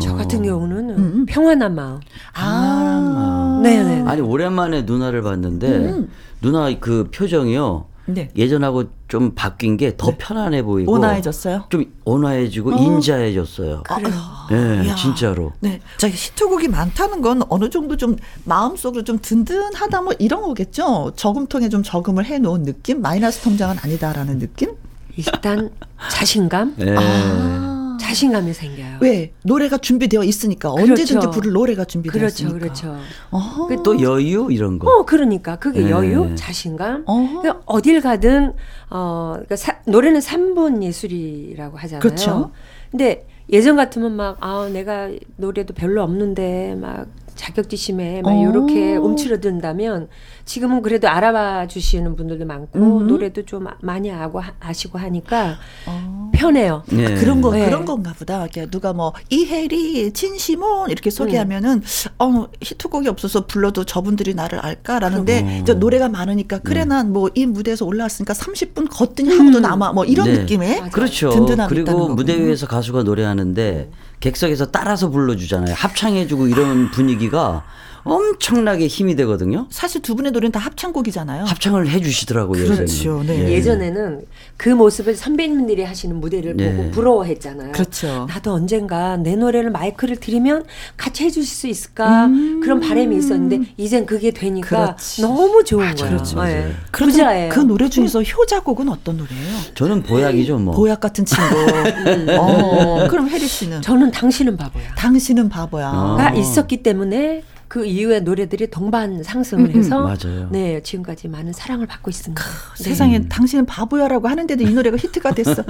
저 0.00 0.12
어. 0.12 0.16
같은 0.16 0.42
경우는 0.42 1.26
평안한 1.26 1.74
마음. 1.74 2.00
아, 2.34 3.60
네, 3.62 3.82
네. 3.82 4.02
아니, 4.06 4.20
오랜만에 4.20 4.82
누나를 4.82 5.22
봤는데, 5.22 5.94
누나 6.40 6.68
그 6.80 7.08
표정이요. 7.14 7.86
네. 8.08 8.30
예전하고 8.36 8.84
좀 9.06 9.34
바뀐 9.34 9.76
게 9.76 9.96
더 9.96 10.12
편안해 10.16 10.62
보이고. 10.62 10.92
온화해졌어요? 10.92 11.64
좀 11.70 11.84
온화해지고 12.04 12.72
인자해졌어요. 12.72 13.82
그래요. 13.84 14.14
네, 14.50 14.88
야. 14.88 14.94
진짜로. 14.94 15.52
네. 15.60 15.80
자, 15.98 16.08
히트곡이 16.08 16.68
많다는 16.68 17.20
건 17.20 17.42
어느 17.48 17.68
정도 17.70 17.96
좀 17.96 18.16
마음속으로 18.44 19.04
좀 19.04 19.18
든든하다 19.20 20.02
뭐 20.02 20.12
이런 20.18 20.42
거겠죠. 20.42 21.12
저금통에 21.16 21.68
좀 21.68 21.82
저금을 21.82 22.24
해 22.24 22.38
놓은 22.38 22.62
느낌? 22.64 23.02
마이너스 23.02 23.40
통장은 23.42 23.76
아니다라는 23.82 24.38
느낌? 24.38 24.70
일단 25.16 25.70
자신감, 26.10 26.74
네. 26.76 26.94
아. 26.96 27.74
자신감이 27.98 28.52
생겨요. 28.52 28.98
왜? 29.00 29.32
노래가 29.44 29.78
준비되어 29.78 30.22
있으니까 30.24 30.70
그렇죠. 30.72 30.92
언제든지 30.92 31.26
부를 31.32 31.52
노래가 31.52 31.84
준비되어 31.84 32.18
그렇죠, 32.18 32.46
있으니까. 32.46 32.58
그렇죠. 32.58 32.96
어허. 33.30 33.66
그또 33.68 34.00
여유 34.00 34.48
이런 34.50 34.78
거. 34.78 34.88
어, 34.90 35.04
그러니까 35.04 35.56
그게 35.56 35.80
네. 35.80 35.90
여유, 35.90 36.34
자신감. 36.36 37.04
어허. 37.06 37.40
그러니까 37.42 37.62
어딜 37.66 38.00
가든 38.00 38.52
어, 38.90 39.30
그러니까 39.34 39.56
사- 39.56 39.78
노래는 39.86 40.20
3분 40.20 40.82
예술이라고 40.82 41.76
하잖아요. 41.78 42.00
그렇죠. 42.00 42.50
근데 42.90 43.26
예전 43.50 43.76
같으면 43.76 44.12
막 44.12 44.36
아, 44.40 44.68
내가 44.72 45.10
노래도 45.36 45.74
별로 45.74 46.02
없는데 46.02 46.74
막 46.76 47.06
자격지심에 47.38 48.22
막 48.22 48.32
어. 48.32 48.42
이렇게 48.50 48.96
움츠러든다면 48.96 50.08
지금은 50.44 50.82
그래도 50.82 51.08
알아봐 51.08 51.68
주시는 51.68 52.16
분들도 52.16 52.44
많고 52.44 52.78
음. 52.78 53.06
노래도 53.06 53.44
좀 53.44 53.66
많이 53.80 54.10
아고 54.10 54.40
하- 54.40 54.52
아시고 54.60 54.98
하니까 54.98 55.56
어. 55.86 56.30
편해요. 56.34 56.82
네. 56.88 57.06
아, 57.06 57.20
그런 57.20 57.40
거 57.40 57.52
네. 57.52 57.64
그런 57.64 57.84
건가 57.84 58.12
보다. 58.18 58.46
누가 58.70 58.92
뭐 58.92 59.12
이혜리, 59.30 60.12
진시몬 60.12 60.90
이렇게 60.90 61.10
소개하면은 61.10 61.82
어 62.18 62.46
히트곡이 62.60 63.08
없어서 63.08 63.46
불러도 63.46 63.84
저분들이 63.84 64.34
나를 64.34 64.58
알까라는데. 64.58 65.60
이제 65.62 65.74
노래가 65.74 66.08
많으니까 66.08 66.58
그래 66.58 66.84
난 66.84 67.12
뭐 67.12 67.28
이 67.34 67.46
무대에서 67.46 67.84
올라왔으니까 67.86 68.32
30분 68.34 68.88
걷더니 68.90 69.36
하고도 69.36 69.60
남아 69.60 69.92
뭐 69.92 70.04
이런 70.04 70.26
네. 70.26 70.38
느낌의. 70.38 70.90
그렇죠. 70.90 71.30
든든함이 71.30 71.80
있다는 71.82 71.92
그리고. 72.00 72.14
무대 72.14 72.36
위에서 72.38 72.66
가수가 72.66 73.04
노래하는데 73.04 73.90
객석에서 74.20 74.66
따라서 74.66 75.08
불러주잖아요. 75.10 75.74
합창해주고 75.74 76.48
이런 76.48 76.90
분위기가 76.90 77.64
엄청나게 78.04 78.86
힘이 78.86 79.16
되거든요. 79.16 79.66
사실 79.70 80.02
두 80.02 80.14
분의 80.14 80.32
노래는 80.32 80.52
다 80.52 80.60
합창곡이잖아요. 80.60 81.44
합창을 81.44 81.88
해주시더라고요. 81.88 82.64
그렇죠. 82.66 83.22
네. 83.26 83.46
예. 83.46 83.52
예전에는 83.52 84.22
그 84.56 84.68
모습을 84.70 85.14
선배님들이 85.16 85.82
하시는 85.84 86.18
무대를 86.18 86.56
네. 86.56 86.74
보고 86.74 86.90
부러워했잖아요. 86.90 87.72
그렇죠. 87.72 88.26
나도 88.28 88.52
언젠가 88.52 89.16
내 89.16 89.36
노래를 89.36 89.70
마이크를 89.70 90.16
들으면 90.16 90.64
같이 90.96 91.24
해주실 91.24 91.44
수 91.46 91.66
있을까 91.66 92.28
그런 92.62 92.80
바람이 92.80 93.16
있었는데 93.16 93.72
이젠 93.76 94.06
그게 94.06 94.30
되니까 94.30 94.78
음. 94.80 94.84
그렇지. 94.86 95.22
너무 95.22 95.64
좋은 95.64 95.94
거예요. 95.94 96.08
그렇죠. 96.10 96.36
맞아요. 96.36 96.68
네. 96.68 96.72
부자예요. 96.92 97.48
그 97.50 97.60
노래 97.60 97.88
중에서 97.88 98.22
효자곡은 98.22 98.88
어떤 98.88 99.16
노래예요? 99.16 99.58
저는 99.74 100.02
보약이죠, 100.02 100.58
뭐. 100.58 100.74
보약 100.74 101.00
같은 101.00 101.24
친구. 101.24 101.42
어, 102.38 103.06
그럼 103.08 103.28
혜리 103.28 103.46
씨는 103.46 103.82
저는 103.82 104.10
당신은 104.10 104.56
바보야. 104.56 104.94
당신은 104.96 105.48
바보야. 105.48 105.88
아. 105.88 106.16
가 106.18 106.30
있었기 106.34 106.82
때문에 106.82 107.42
그 107.68 107.84
이후에 107.84 108.20
노래들이 108.20 108.68
동반 108.70 109.22
상승을 109.22 109.66
음, 109.66 109.76
해서 109.76 110.00
맞아요. 110.02 110.48
네 110.50 110.82
지금까지 110.82 111.28
많은 111.28 111.52
사랑을 111.52 111.86
받고 111.86 112.10
있습니다. 112.10 112.42
네. 112.42 112.82
세상에 112.84 113.28
당신은 113.28 113.66
바보야라고 113.66 114.26
하는데도 114.26 114.64
이 114.64 114.72
노래가 114.72 114.96
히트가 114.96 115.34
됐어. 115.34 115.62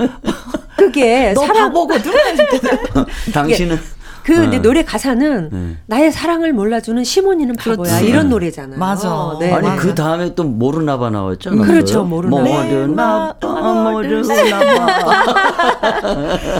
그게 0.76 1.32
너 1.34 1.44
사랑 1.44 1.68
바보거든. 1.68 2.12
당신은 3.34 3.78
그 4.28 4.34
근데 4.34 4.58
어. 4.58 4.62
노래 4.62 4.84
가사는 4.84 5.48
네. 5.50 5.76
나의 5.86 6.12
사랑을 6.12 6.52
몰라주는 6.52 7.02
시몬이는 7.02 7.56
바보야 7.56 7.76
그렇지. 7.76 8.06
이런 8.06 8.28
노래잖아요. 8.28 8.78
맞아. 8.78 9.36
네. 9.40 9.52
아니 9.52 9.66
맞아. 9.68 9.80
그 9.80 9.94
다음에 9.94 10.34
또 10.34 10.44
모르나봐 10.44 11.08
나왔죠. 11.10 11.50
그렇죠, 11.50 12.04
모르나봐. 12.04 12.42
모르나봐. 12.42 13.36
모르나봐. 13.92 14.98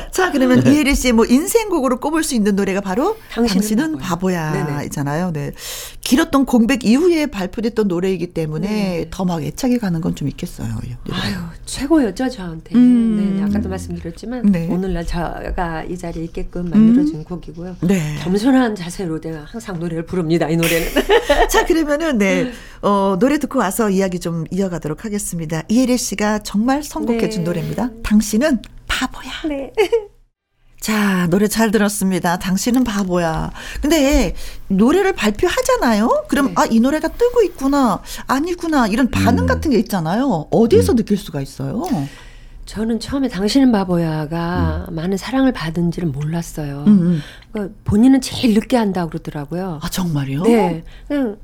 자, 0.10 0.30
그러면 0.32 0.66
이혜리 0.66 0.94
씨의 0.94 1.12
뭐 1.12 1.24
인생곡으로 1.26 2.00
꼽을 2.00 2.22
수 2.22 2.34
있는 2.34 2.56
노래가 2.56 2.80
바로 2.80 3.16
당신은 3.32 3.60
당신은, 3.60 3.98
바보야. 3.98 4.52
네네. 4.52 4.64
바보야잖아요. 4.66 5.32
네. 5.32 5.52
길었던 6.00 6.46
공백 6.46 6.84
이후에 6.84 7.26
발표됐던 7.26 7.88
노래이기 7.88 8.28
때문에 8.32 9.08
더막 9.10 9.42
애착이 9.42 9.78
가는 9.78 10.00
건 10.00 10.08
좀 10.18 10.26
있겠어요. 10.28 10.68
아유 11.12 11.34
최고였죠 11.66 12.28
저한테. 12.30 12.74
음. 12.74 13.36
네, 13.36 13.42
아까도 13.44 13.68
말씀드렸지만 13.68 14.42
네. 14.50 14.66
오늘날 14.70 15.06
제가 15.06 15.84
이 15.84 15.96
자리에 15.98 16.24
있게끔 16.24 16.70
만들어진 16.70 17.22
곡이고 17.24 17.57
요. 17.66 17.76
네. 17.80 18.16
겸손한 18.20 18.74
자세로 18.74 19.20
내가 19.20 19.44
항상 19.46 19.78
노래를 19.78 20.06
부릅니다. 20.06 20.48
이 20.48 20.56
노래는. 20.56 20.88
자, 21.50 21.64
그러면은 21.66 22.18
네. 22.18 22.52
어, 22.82 23.16
노래 23.18 23.38
듣고 23.38 23.58
와서 23.58 23.90
이야기 23.90 24.20
좀 24.20 24.44
이어가도록 24.50 25.04
하겠습니다. 25.04 25.62
이혜리 25.68 25.98
씨가 25.98 26.40
정말 26.40 26.82
선곡해 26.82 27.28
준 27.30 27.42
네. 27.42 27.50
노래입니다. 27.50 27.90
당신은 28.02 28.62
바보야. 28.86 29.30
네. 29.48 29.72
자, 30.80 31.26
노래 31.28 31.48
잘 31.48 31.70
들었습니다. 31.70 32.38
당신은 32.38 32.84
바보야. 32.84 33.50
근데 33.82 34.34
노래를 34.68 35.12
발표하잖아요? 35.12 36.26
그럼, 36.28 36.46
네. 36.46 36.52
아, 36.56 36.66
이 36.70 36.80
노래가 36.80 37.08
뜨고 37.08 37.42
있구나. 37.42 38.00
아니구나. 38.26 38.86
이런 38.86 39.10
반응 39.10 39.46
같은 39.46 39.70
게 39.72 39.78
있잖아요. 39.80 40.46
어디에서 40.50 40.94
느낄 40.94 41.16
수가 41.16 41.40
있어요? 41.40 41.82
저는 42.68 43.00
처음에 43.00 43.28
당신은 43.28 43.72
바보야가 43.72 44.88
많은 44.90 45.16
사랑을 45.16 45.52
받은지를 45.52 46.10
몰랐어요. 46.10 46.84
음, 46.86 46.98
음. 47.00 47.22
그러니까 47.50 47.74
본인은 47.84 48.20
제일 48.20 48.52
늦게 48.52 48.76
한다 48.76 49.04
고 49.04 49.08
그러더라고요. 49.08 49.78
아, 49.82 49.88
정말요? 49.88 50.42
네. 50.42 50.84
그냥 51.08 51.38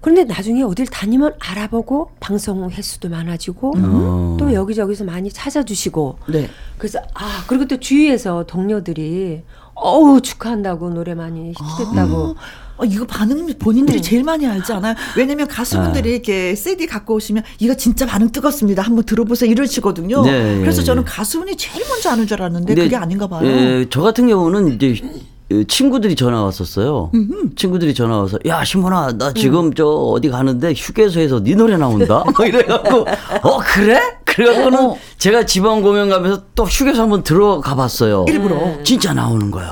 그런데 0.00 0.24
나중에 0.24 0.62
어딜 0.62 0.86
다니면 0.86 1.34
알아보고 1.38 2.12
방송 2.18 2.70
횟수도 2.70 3.10
많아지고 3.10 3.74
어. 3.76 4.36
또 4.40 4.54
여기저기서 4.54 5.04
많이 5.04 5.30
찾아주시고 5.30 6.18
네. 6.28 6.48
그래서 6.78 6.98
아 7.12 7.44
그리고 7.46 7.66
또 7.66 7.78
주위에서 7.78 8.46
동료들이 8.46 9.42
어우 9.74 10.22
축하한다고 10.22 10.88
노래 10.94 11.14
많이 11.14 11.50
히트됐다고 11.50 12.36
어, 12.80 12.84
이거 12.84 13.06
반응 13.06 13.46
본인들이 13.58 14.00
제일 14.00 14.24
많이 14.24 14.46
알지 14.46 14.72
않아요? 14.72 14.94
왜냐면 15.16 15.46
가수분들이 15.46 16.08
아. 16.08 16.12
이렇게 16.14 16.54
CD 16.54 16.86
갖고 16.86 17.14
오시면 17.14 17.42
이거 17.58 17.74
진짜 17.74 18.06
반응 18.06 18.30
뜨겁습니다. 18.30 18.82
한번 18.82 19.04
들어보세요. 19.04 19.50
이러시거든요. 19.50 20.22
네, 20.22 20.58
그래서 20.60 20.80
예, 20.80 20.84
저는 20.86 21.02
예. 21.02 21.04
가수분이 21.06 21.56
제일 21.56 21.84
먼저 21.88 22.10
아는 22.10 22.26
줄 22.26 22.40
알았는데 22.40 22.74
그게 22.74 22.96
아닌가 22.96 23.26
봐요. 23.26 23.46
예, 23.46 23.86
저 23.90 24.00
같은 24.00 24.26
경우는 24.28 24.74
이제 24.74 24.96
어, 25.52 25.62
친구들이 25.68 26.16
전화 26.16 26.42
왔었어요. 26.42 27.10
친구들이 27.54 27.92
전화 27.92 28.18
와서 28.18 28.38
야 28.46 28.64
신문아 28.64 29.18
나 29.18 29.32
지금 29.34 29.74
저 29.74 29.84
어디 29.86 30.30
가는데 30.30 30.72
휴게소에서 30.74 31.42
네 31.42 31.54
노래 31.54 31.76
나온다. 31.76 32.24
뭐 32.34 32.46
이래갖고 32.46 33.06
어 33.42 33.58
그래? 33.58 34.00
그래갖고는 34.24 34.78
어. 34.78 34.96
제가 35.18 35.44
지방 35.44 35.82
공연 35.82 36.08
가면서 36.08 36.44
또 36.54 36.64
휴게소 36.64 37.02
한번 37.02 37.22
들어가 37.24 37.74
봤어요. 37.74 38.24
일부러. 38.28 38.82
진짜 38.84 39.12
나오는 39.12 39.50
거야. 39.50 39.70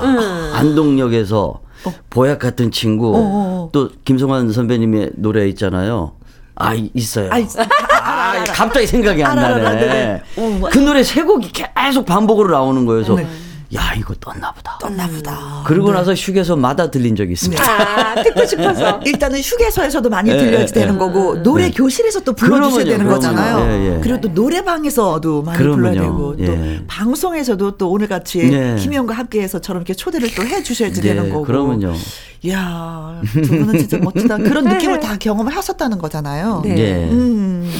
안동역에서 0.53 1.61
보약 2.09 2.39
같은 2.39 2.71
친구 2.71 3.15
어, 3.15 3.19
어. 3.19 3.69
또 3.71 3.89
김성환 4.05 4.51
선배님의 4.51 5.11
노래 5.15 5.47
있잖아요. 5.49 6.13
아 6.55 6.73
이- 6.73 6.89
있어요. 6.93 7.29
아, 7.31 7.37
있- 7.37 7.47
아, 7.57 8.43
갑자기 8.53 8.85
생각이 8.85 9.23
안 9.23 9.35
나네. 9.35 9.75
네. 9.79 10.21
어, 10.37 10.67
그 10.71 10.77
노래 10.79 11.01
세 11.03 11.23
곡이 11.23 11.51
계속 11.53 12.05
반복으로 12.05 12.51
나오는 12.51 12.85
거예요. 12.85 13.03
그래서 13.05 13.15
네. 13.21 13.27
야 13.75 13.93
이거 13.95 14.15
떴나 14.15 14.51
보다. 14.51 14.77
떴나 14.81 15.07
보다. 15.07 15.63
그러고 15.65 15.91
나서 15.91 16.13
휴게소마다 16.15 16.89
들린 16.89 17.15
적이 17.15 17.33
있습니다. 17.33 17.63
아, 17.63 18.15
듣고 18.23 18.43
싶어서. 18.43 18.99
일단은 19.05 19.39
휴게소에서도 19.39 20.09
많이 20.09 20.31
예, 20.31 20.37
들려야 20.37 20.61
예, 20.61 20.65
되는 20.65 20.95
예. 20.95 20.97
거고 20.97 21.43
노래 21.43 21.65
네. 21.65 21.71
교실에서 21.71 22.21
또 22.21 22.33
불러주셔야 22.33 22.83
그러면요, 22.83 22.89
되는 22.89 23.05
그러면요. 23.05 23.15
거잖아요. 23.15 23.71
예, 23.71 23.95
예. 23.97 23.99
그리고 24.01 24.21
또 24.21 24.29
노래방에서도 24.29 25.43
많이 25.43 25.57
그러면요. 25.59 25.81
불러야 25.81 26.01
되고 26.01 26.35
또 26.37 26.43
예. 26.67 26.83
방송에서도 26.87 27.77
또 27.77 27.91
오늘 27.91 28.07
같이 28.07 28.39
네. 28.49 28.75
김희영과 28.75 29.13
함께해서처럼 29.13 29.81
이렇게 29.81 29.93
초대를 29.93 30.33
또 30.33 30.41
해주셔야지 30.43 31.01
네, 31.01 31.09
되는 31.13 31.29
거고. 31.29 31.45
그러면요. 31.45 31.93
이야 32.41 33.21
두 33.33 33.41
분은 33.41 33.77
진짜 33.77 33.97
멋지다. 34.01 34.37
그런 34.37 34.63
느낌을 34.65 34.99
다 34.99 35.15
경험을 35.17 35.55
하셨다는 35.55 35.99
거잖아요. 35.99 36.61
네. 36.65 36.75
예. 36.79 36.93
음. 37.11 37.71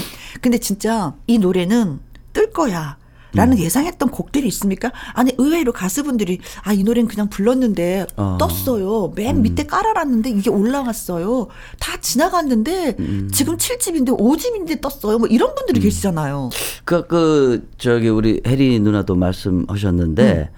근데 0.41 0.59
진짜 0.59 1.13
이 1.25 1.39
노래는 1.39 1.99
뜰 2.31 2.51
거야. 2.51 2.97
라는 3.33 3.59
예상했던 3.59 4.09
곡들이 4.09 4.47
있습니까? 4.47 4.91
아니 5.13 5.31
의외로 5.37 5.71
가수분들이 5.71 6.39
아 6.63 6.73
이 6.79 6.83
노래는 6.83 7.09
그냥 7.09 7.27
불렀는데 7.29 8.07
어. 8.15 8.37
떴어요. 8.39 9.11
맨 9.15 9.41
밑에 9.41 9.65
깔아놨는데 9.65 10.29
이게 10.29 10.49
올라갔어요. 10.49 11.47
다 11.77 11.97
지나갔는데 11.99 12.95
지금 13.33 13.57
7집인데 13.57 14.17
5집인데 14.17 14.79
떴어요. 14.79 15.17
뭐 15.19 15.27
이런 15.27 15.53
분들이 15.55 15.81
계시잖아요. 15.81 16.49
그, 16.85 17.05
그, 17.07 17.69
저기, 17.77 18.07
우리 18.07 18.41
혜리 18.47 18.79
누나도 18.79 19.15
말씀하셨는데, 19.15 20.49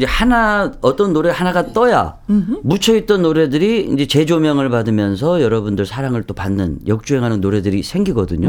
이제 0.00 0.06
하나, 0.06 0.72
어떤 0.80 1.12
노래 1.12 1.28
하나가 1.30 1.74
떠야, 1.74 2.16
묻혀 2.62 2.96
있던 2.96 3.20
노래들이 3.20 3.90
이제 3.92 4.06
재조명을 4.06 4.70
받으면서 4.70 5.42
여러분들 5.42 5.84
사랑을 5.84 6.22
또 6.22 6.32
받는, 6.32 6.78
역주행하는 6.86 7.42
노래들이 7.42 7.82
생기거든요. 7.82 8.48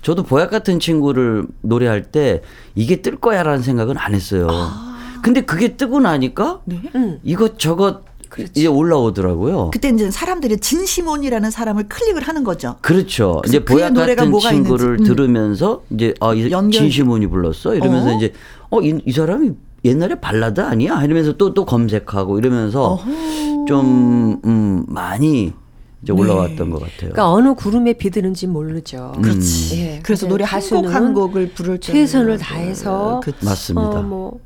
저도 0.00 0.22
보약 0.22 0.48
같은 0.50 0.80
친구를 0.80 1.44
노래할 1.60 2.04
때, 2.04 2.40
이게 2.74 3.02
뜰 3.02 3.16
거야 3.16 3.42
라는 3.42 3.60
생각은 3.62 3.98
안 3.98 4.14
했어요. 4.14 4.48
근데 5.22 5.42
그게 5.42 5.76
뜨고 5.76 6.00
나니까, 6.00 6.60
음. 6.94 7.18
이것 7.22 7.58
저것 7.58 8.00
이제 8.54 8.66
올라오더라고요. 8.66 9.70
그때 9.72 9.90
이제 9.90 10.10
사람들이 10.10 10.58
진시몬이라는 10.58 11.50
사람을 11.50 11.88
클릭을 11.88 12.22
하는 12.22 12.42
거죠. 12.42 12.76
그렇죠. 12.80 13.42
이제 13.46 13.58
그의 13.58 13.92
보약 13.92 14.16
같은 14.16 14.32
친구를 14.38 14.86
있는지, 14.94 15.10
음. 15.10 15.14
들으면서 15.14 15.82
이제 15.90 16.14
아, 16.20 16.32
이 16.32 16.50
연결- 16.50 16.72
진시문이 16.80 17.26
불렀어 17.28 17.74
이러면서 17.74 18.08
어? 18.08 18.16
이제 18.16 18.32
어, 18.70 18.80
이, 18.82 18.98
이 19.06 19.12
사람이 19.12 19.52
옛날에 19.86 20.20
발라드 20.20 20.60
아니야? 20.60 21.02
이러면서 21.02 21.36
또 21.36 21.54
또 21.54 21.64
검색하고 21.64 22.38
이러면서 22.38 22.98
좀 23.66 24.40
음, 24.44 24.84
많이 24.88 25.52
이제 26.02 26.12
네. 26.12 26.20
올라왔던 26.20 26.70
것 26.70 26.78
같아요. 26.80 27.12
그러니까 27.12 27.30
어느 27.32 27.54
구름에 27.54 27.94
비드는지 27.94 28.46
모르죠. 28.46 29.12
그렇지. 29.22 29.80
예, 29.80 30.00
그래서 30.02 30.26
노래 30.28 30.44
한곡 30.44 30.60
가수는 30.70 30.90
한 30.90 31.14
곡을 31.14 31.52
부를 31.54 31.78
줄 31.80 31.94
최선을 31.94 32.38
다해서 32.38 33.20
그치. 33.24 33.44
맞습니다. 33.44 34.00
어, 34.00 34.02
뭐 34.02 34.40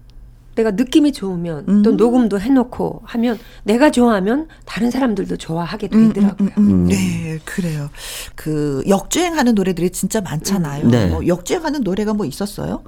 내가 0.55 0.71
느낌이 0.73 1.13
좋으면 1.13 1.65
음. 1.69 1.83
또 1.83 1.93
녹음도 1.93 2.39
해놓고 2.41 3.03
하면 3.05 3.39
내가 3.65 3.91
좋아하면 3.91 4.49
다른 4.67 4.91
사람들도 4.91 5.37
좋아하게 5.37 5.89
되더라고요. 5.89 6.49
음, 6.59 6.71
음, 6.71 6.87
네, 6.87 7.39
그래요. 7.45 7.89
그 8.35 8.83
역주행하는 8.89 9.55
노래들이 9.55 9.91
진짜 9.91 10.21
많잖아요. 10.21 10.89
네. 10.89 11.07
뭐 11.09 11.27
역주행하는 11.27 11.83
노래가 11.83 12.15
뭐 12.15 12.27
있었어요? 12.27 12.83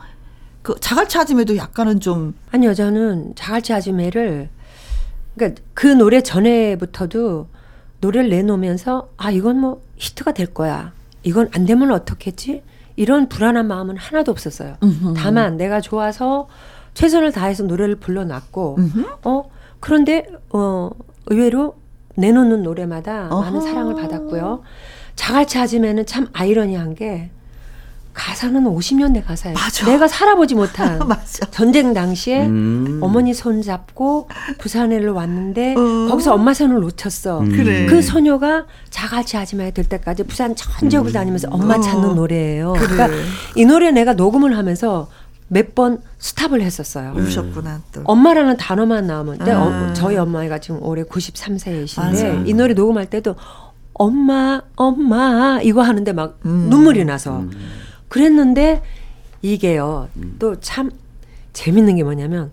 그 0.63 0.75
자갈치 0.81 1.19
아줌에도 1.19 1.57
약간은 1.57 2.01
좀 2.01 2.35
아니요, 2.51 2.75
저는 2.75 3.35
자갈치 3.35 3.73
아줌매를 3.73 4.49
그러니까 5.35 5.63
그 5.75 5.87
노래 5.87 6.21
전에부터도 6.21 7.49
노래를 8.01 8.31
내놓으면서 8.31 9.09
아 9.17 9.31
이건 9.31 9.59
뭐 9.61 9.83
히트가 9.97 10.33
될 10.33 10.47
거야. 10.47 10.93
이건 11.23 11.49
안 11.55 11.65
되면 11.67 11.91
어떻겠지? 11.93 12.63
이런 12.97 13.29
불안한 13.29 13.67
마음은 13.67 13.97
하나도 13.97 14.31
없었어요. 14.33 14.77
다만 15.17 15.57
내가 15.57 15.81
좋아서 15.81 16.49
최선을 16.95 17.33
다해서 17.33 17.63
노래를 17.63 17.97
불러놨고 17.97 18.77
어 19.25 19.51
그런데 19.81 20.27
어 20.51 20.91
의외로 21.27 21.77
내놓는 22.17 22.63
노래마다 22.63 23.29
많은 23.29 23.59
어허. 23.59 23.61
사랑을 23.61 23.95
받았고요. 23.95 24.63
자갈치 25.17 25.59
아줌매는 25.59 26.05
참 26.07 26.29
아이러니한 26.33 26.95
게 26.95 27.31
가사는 28.15 28.63
50년대 28.65 29.25
가사예요. 29.25 29.55
맞아. 29.55 29.87
내가 29.87 30.07
살아보지 30.07 30.55
못한 30.55 30.99
맞아. 31.09 31.47
전쟁 31.51 31.95
당시에 31.95 32.47
음. 32.47 32.99
어머니 33.01 33.33
손 33.33 33.63
잡고 33.63 34.29
부산에를 34.59 35.11
왔는데 35.11 35.75
어. 35.77 36.09
거기서 36.11 36.35
엄마 36.35 36.53
손을 36.53 36.81
놓쳤어. 36.81 37.39
그래. 37.41 37.87
그 37.87 38.03
소녀가 38.03 38.67
자갈치 38.91 39.37
아줌마가 39.37 39.71
될 39.71 39.87
때까지 39.87 40.25
부산 40.25 40.55
전역을 40.55 41.13
다니면서 41.13 41.49
엄마 41.51 41.77
어. 41.77 41.81
찾는 41.81 42.15
노래예요. 42.15 42.75
그래. 42.75 42.87
그러니까 42.89 43.19
이 43.57 43.65
노래 43.65 43.91
내가 43.91 44.13
녹음을 44.15 44.57
하면서 44.57 45.09
몇 45.49 45.75
번 45.75 46.01
스탑을 46.19 46.63
했었어요. 46.63 47.13
우셨구나 47.17 47.81
또. 47.93 48.01
엄마라는 48.05 48.57
단어만 48.57 49.07
나오면 49.07 49.39
근데 49.39 49.53
아. 49.53 49.63
어, 49.63 49.93
저희 49.95 50.17
엄마가 50.17 50.59
지금 50.59 50.83
올해 50.83 51.03
93세이신데 51.03 52.23
맞아요. 52.23 52.43
이 52.47 52.55
노래 52.55 52.73
녹음할 52.75 53.07
때도 53.07 53.37
엄마 53.95 54.63
엄마 54.77 55.61
이거 55.63 55.83
하는데 55.83 56.11
막 56.13 56.39
음. 56.47 56.69
눈물이 56.71 57.05
나서 57.05 57.45
그랬는데 58.13 58.83
이게요 59.41 60.09
또 60.39 60.65
참 60.65 60.91
재밌는 61.55 61.97
게 61.97 62.03
뭐냐면 62.03 62.51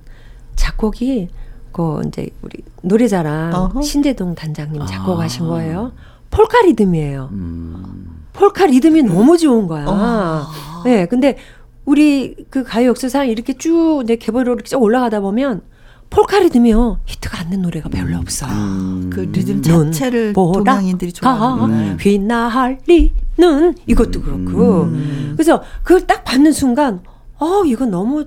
작곡이 0.55 1.27
그 1.73 2.01
이제 2.07 2.29
우리 2.41 2.63
노래자랑 2.81 3.53
어허. 3.53 3.81
신재동 3.81 4.35
단장님 4.35 4.85
작곡하신 4.85 5.45
아. 5.45 5.49
거예요. 5.49 5.91
폴카 6.31 6.61
리듬이에요. 6.61 7.29
음. 7.33 8.25
폴카 8.31 8.67
리듬이 8.67 9.03
너무 9.03 9.37
좋은 9.37 9.67
거야. 9.67 9.85
어. 9.85 10.47
네, 10.85 11.05
근데 11.07 11.37
우리 11.83 12.35
그 12.49 12.63
가요 12.63 12.89
역사상 12.89 13.27
이렇게 13.27 13.51
쭉내 13.53 14.15
개발로 14.15 14.53
이렇게 14.53 14.69
쭉 14.69 14.81
올라가다 14.81 15.19
보면 15.19 15.61
폴카 16.09 16.39
리듬이요 16.39 16.99
히트가 17.05 17.41
안된 17.41 17.61
노래가 17.61 17.89
별로 17.89 18.17
없어요. 18.17 18.51
음. 18.51 19.09
그 19.13 19.21
리듬 19.21 19.61
눈 19.61 19.91
자체를 19.91 20.33
동양인들이 20.33 21.11
가 21.13 21.37
좋아하는 21.37 21.97
휘날리는 21.99 23.75
이것도 23.85 24.21
그렇고 24.21 24.83
음. 24.83 25.33
그래서 25.35 25.61
그걸 25.83 26.07
딱 26.07 26.23
받는 26.23 26.51
순간 26.51 27.01
어 27.37 27.63
이거 27.65 27.85
너무 27.85 28.25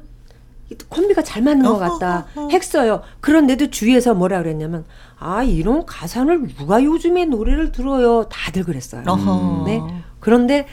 콤비가 0.88 1.22
잘 1.22 1.42
맞는 1.42 1.64
것 1.64 1.78
같다 1.78 2.26
어허허허. 2.34 2.48
했어요. 2.50 3.02
그런데도 3.20 3.70
주위에서 3.70 4.14
뭐라 4.14 4.42
그랬냐면 4.42 4.84
아 5.18 5.42
이런 5.42 5.84
가사를 5.84 6.48
누가 6.56 6.82
요즘에 6.82 7.26
노래를 7.26 7.72
들어요 7.72 8.24
다들 8.30 8.64
그랬어요. 8.64 9.02
어허. 9.06 9.64
네. 9.66 9.82
그런데 10.20 10.66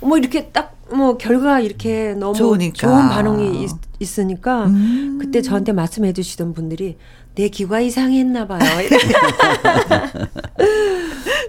뭐 0.00 0.18
이렇게 0.18 0.48
딱 0.48 0.73
뭐 0.94 1.16
결과 1.16 1.60
이렇게 1.60 2.14
너무 2.14 2.34
좋으니까. 2.34 2.76
좋은 2.88 3.08
반응이 3.08 3.64
있, 4.00 4.18
으니까 4.18 4.66
음. 4.66 5.18
그때 5.20 5.40
저한테 5.40 5.72
말씀해 5.72 6.12
주시던 6.12 6.52
분들이 6.52 6.98
내 7.34 7.48
귀가 7.48 7.80
이상했나 7.80 8.46
봐요. 8.46 8.60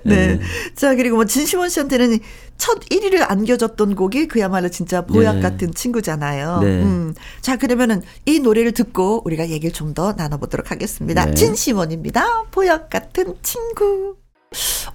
네. 0.04 0.40
자, 0.76 0.96
그리고 0.96 1.16
뭐 1.18 1.26
진시원 1.26 1.70
씨한테는 1.70 2.20
첫 2.58 2.80
1위를 2.80 3.30
안겨줬던 3.30 3.96
곡이 3.96 4.28
그야말로 4.28 4.70
진짜 4.70 5.06
보약 5.06 5.36
네. 5.38 5.42
같은 5.42 5.74
친구잖아요. 5.74 6.60
네. 6.62 6.68
음. 6.82 7.14
자, 7.42 7.58
그러면은 7.58 8.02
이 8.26 8.40
노래를 8.40 8.72
듣고 8.72 9.22
우리가 9.26 9.50
얘기를 9.50 9.74
좀 9.74 9.96
더 9.96 10.12
나눠보도록 10.12 10.72
하겠습니다. 10.72 11.26
네. 11.26 11.34
진시원입니다. 11.36 12.46
보약 12.52 12.90
같은 12.90 13.34
친구. 13.42 14.18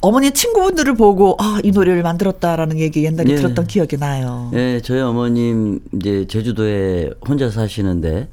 어머니 0.00 0.30
친구분들을 0.30 0.94
보고 0.94 1.36
아, 1.38 1.58
이 1.62 1.72
노래를 1.72 2.02
만들었다라는 2.02 2.78
얘기 2.78 3.04
옛날에 3.04 3.30
예. 3.30 3.36
들었던 3.36 3.66
기억이 3.66 3.98
나요. 3.98 4.50
예, 4.54 4.80
저희 4.82 5.00
어머님 5.00 5.80
이제 5.94 6.26
제주도에 6.26 7.10
혼자 7.26 7.50
사시는데 7.50 8.28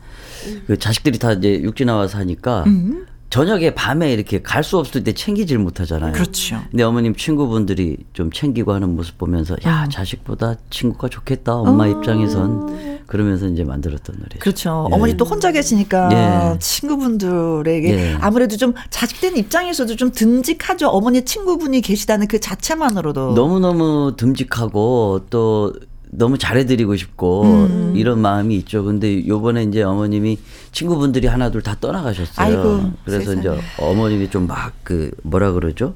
그 0.67 0.77
자식들이 0.77 1.19
다 1.19 1.33
이제 1.33 1.59
육지 1.61 1.83
나와 1.85 2.07
사니까 2.07 2.63
음. 2.67 3.05
저녁에 3.29 3.71
밤에 3.75 4.11
이렇게 4.13 4.41
갈 4.41 4.63
수 4.63 4.77
없을 4.77 5.03
때 5.03 5.13
챙기질 5.13 5.57
못하잖아요. 5.59 6.13
그렇죠. 6.13 6.61
근데 6.71 6.83
어머님 6.83 7.15
친구분들이 7.15 7.97
좀 8.13 8.31
챙기고 8.31 8.73
하는 8.73 8.95
모습 8.95 9.17
보면서 9.17 9.55
야 9.65 9.83
음. 9.85 9.89
자식보다 9.89 10.55
친구가 10.69 11.07
좋겠다 11.09 11.55
엄마 11.55 11.87
입장에선 11.87 12.99
그러면서 13.07 13.47
이제 13.47 13.63
만들었던 13.63 14.15
노래. 14.17 14.27
어. 14.35 14.39
그렇죠. 14.39 14.87
예. 14.89 14.95
어머니 14.95 15.15
또 15.15 15.23
혼자 15.25 15.51
계시니까 15.51 16.53
예. 16.53 16.59
친구분들에게 16.59 17.89
예. 17.93 18.17
아무래도 18.19 18.57
좀 18.57 18.73
자식된 18.89 19.37
입장에서도 19.37 19.95
좀 19.95 20.11
듬직하죠. 20.11 20.87
어머니 20.89 21.23
친구분이 21.23 21.81
계시다는 21.81 22.27
그 22.27 22.39
자체만으로도. 22.39 23.33
너무 23.35 23.59
너무 23.59 24.15
듬직하고 24.17 25.25
또 25.29 25.73
너무 26.17 26.37
잘해드리고 26.39 26.95
싶고 26.95 27.43
음. 27.43 27.93
이런 27.95 28.19
마음이 28.19 28.55
있죠. 28.57 28.83
근데 28.83 29.25
요번에 29.27 29.63
이제 29.63 29.83
어머님이 29.83 30.39
친구분들이 30.71 31.27
하나둘 31.27 31.61
다 31.61 31.75
떠나가셨어요. 31.79 32.33
아이고, 32.47 32.91
그래서 33.05 33.19
세상에. 33.31 33.39
이제 33.39 33.61
어머님이 33.79 34.29
좀 34.29 34.47
막 34.47 34.71
그 34.83 35.11
뭐라 35.23 35.51
그러죠? 35.51 35.93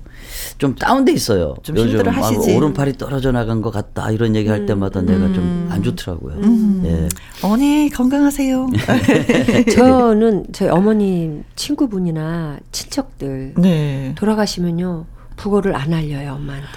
좀 0.58 0.76
다운돼 0.76 1.14
있어요. 1.14 1.56
좀 1.64 1.78
힘들어 1.78 2.12
막 2.12 2.18
하시지. 2.24 2.56
오른팔이 2.56 2.98
떨어져 2.98 3.32
나간 3.32 3.62
것 3.62 3.72
같다 3.72 4.12
이런 4.12 4.36
얘기 4.36 4.50
할 4.50 4.66
때마다 4.66 5.02
내가 5.02 5.32
좀 5.34 5.68
안 5.72 5.82
좋더라고요. 5.82 6.36
예. 6.84 7.08
어머니 7.42 7.90
건강하세요. 7.90 8.70
저는 9.74 10.46
저희 10.52 10.70
어머님 10.70 11.44
친구분이나 11.56 12.58
친척들 12.72 13.54
네. 13.58 14.14
돌아가시면요 14.18 15.06
부고를 15.38 15.76
안 15.76 15.94
알려요 15.94 16.34
엄마한테. 16.34 16.68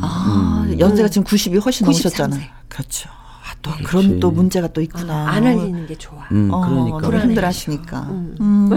아, 0.00 0.66
연세가 0.78 1.08
지금 1.08 1.24
90이 1.24 1.62
훨씬 1.64 1.86
93 1.86 2.30
넘으셨잖아요. 2.30 2.61
세. 2.72 2.76
그렇죠. 2.76 3.10
아, 3.44 3.54
또 3.60 3.70
그런 3.84 4.20
또 4.20 4.30
문제가 4.30 4.68
또 4.68 4.80
있구나. 4.80 5.28
안 5.28 5.44
알리는 5.44 5.86
게 5.86 5.96
좋아. 5.96 6.26
음, 6.30 6.48
어, 6.52 6.60
그러니까. 6.60 7.00
너무 7.00 7.18
힘들하시니까. 7.18 8.00
음. 8.40 8.70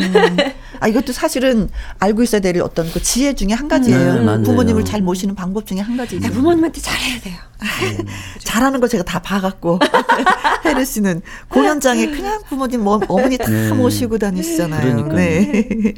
아, 0.80 0.88
이것도 0.88 1.14
사실은 1.14 1.70
알고 2.00 2.24
있어야 2.24 2.42
될 2.42 2.60
어떤 2.62 2.92
그 2.92 3.02
지혜 3.02 3.34
중에 3.34 3.54
한 3.54 3.68
가지예요. 3.68 4.16
네, 4.16 4.22
맞네요. 4.22 4.44
부모님을 4.44 4.84
잘 4.84 5.02
모시는 5.02 5.36
방법 5.36 5.68
중에 5.68 5.80
한 5.80 5.96
가지죠. 5.96 6.26
야, 6.26 6.32
부모님한테 6.32 6.82
잘해야 6.82 7.22
돼요. 7.22 7.36
잘하는 8.44 8.80
걸 8.80 8.90
제가 8.90 9.04
다 9.04 9.20
봐갖고 9.20 9.80
혜르 10.66 10.84
씨는 10.84 11.22
공연장에 11.48 12.08
그냥 12.08 12.42
부모님 12.50 12.84
뭐, 12.84 13.00
어머니 13.08 13.38
다 13.38 13.50
네. 13.50 13.72
모시고 13.72 14.18
다니시잖아요. 14.18 14.82
그러니까요. 14.82 15.16
네. 15.16 15.94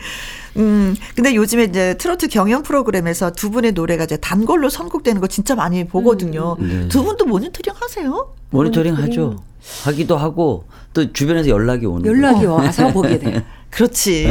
음 0.57 0.95
근데 1.15 1.35
요즘에 1.35 1.65
이제 1.65 1.95
트로트 1.97 2.27
경연 2.29 2.63
프로그램에서 2.63 3.31
두 3.31 3.49
분의 3.51 3.73
노래가 3.73 4.05
이제 4.05 4.17
단골로 4.17 4.69
선곡되는 4.69 5.21
거 5.21 5.27
진짜 5.27 5.55
많이 5.55 5.85
보거든요. 5.85 6.55
네. 6.59 6.87
두 6.87 7.03
분도 7.03 7.25
모니터링 7.25 7.73
하세요? 7.79 8.33
모니터링 8.49 8.95
하죠. 8.95 9.37
하기도 9.83 10.15
하고 10.17 10.63
또 10.93 11.11
주변에서 11.11 11.49
연락이 11.49 11.85
오는 11.85 12.05
연락이 12.05 12.35
거예요. 12.45 12.53
와서 12.53 12.91
보게 12.91 13.19
돼요. 13.19 13.41
그렇지. 13.69 14.25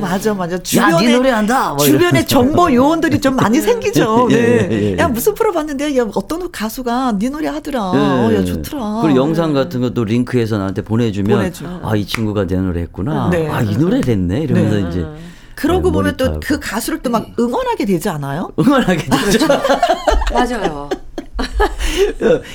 맞아, 0.00 0.34
맞아. 0.34 0.58
주변에, 0.60 1.06
네 1.06 1.12
노래 1.16 1.30
한다! 1.30 1.72
뭐 1.72 1.84
주변에. 1.84 2.26
정보 2.26 2.70
요원들이 2.74 3.20
좀 3.20 3.36
많이 3.36 3.60
생기죠. 3.62 4.26
예, 4.32 4.34
네. 4.36 4.68
예, 4.72 4.92
예. 4.94 4.98
야, 4.98 5.06
무슨 5.06 5.34
프로 5.34 5.52
봤는데, 5.52 5.96
야, 5.96 6.06
어떤 6.16 6.50
가수가 6.50 7.16
네 7.16 7.28
노래 7.30 7.46
하더라. 7.46 7.80
어, 7.92 8.34
야, 8.34 8.44
좋더라. 8.44 8.98
그리고 9.02 9.18
영상 9.20 9.52
같은 9.52 9.80
것도 9.80 10.02
링크해서 10.04 10.58
나한테 10.58 10.82
보내주면 10.82 11.38
보내줘. 11.38 11.80
아 11.84 11.94
이 11.94 12.04
친구가 12.04 12.48
내 12.48 12.56
노래 12.56 12.80
했구나. 12.80 13.30
네. 13.30 13.48
아 13.48 13.62
이 13.62 13.76
노래를 13.76 14.08
했네. 14.08 14.40
이러면서 14.40 14.76
네. 14.76 14.88
이제 14.90 15.06
그러고 15.54 15.88
네, 15.90 15.92
보면 15.92 16.16
또. 16.16 16.40
그 16.40 16.58
가수를 16.60 17.00
또 17.02 17.10
막 17.10 17.26
응원하게 17.38 17.84
되지 17.84 18.08
않아요? 18.08 18.50
응원하게 18.58 19.04
되죠. 19.04 19.46
맞아요. 20.32 20.88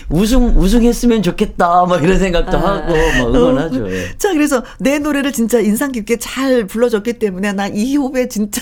우승 0.09 0.57
우승했으면 0.57 1.21
좋겠다. 1.21 1.85
막 1.85 2.03
이런 2.03 2.17
생각도 2.19 2.57
하고 2.57 2.93
막 2.93 3.35
응원하죠. 3.35 3.91
예. 3.91 4.17
자, 4.17 4.33
그래서 4.33 4.63
내 4.79 4.97
노래를 4.99 5.31
진짜 5.31 5.59
인상 5.59 5.91
깊게 5.91 6.17
잘 6.17 6.65
불러줬기 6.65 7.13
때문에 7.19 7.53
나 7.53 7.67
이 7.67 7.95
후배 7.97 8.27
진짜 8.29 8.61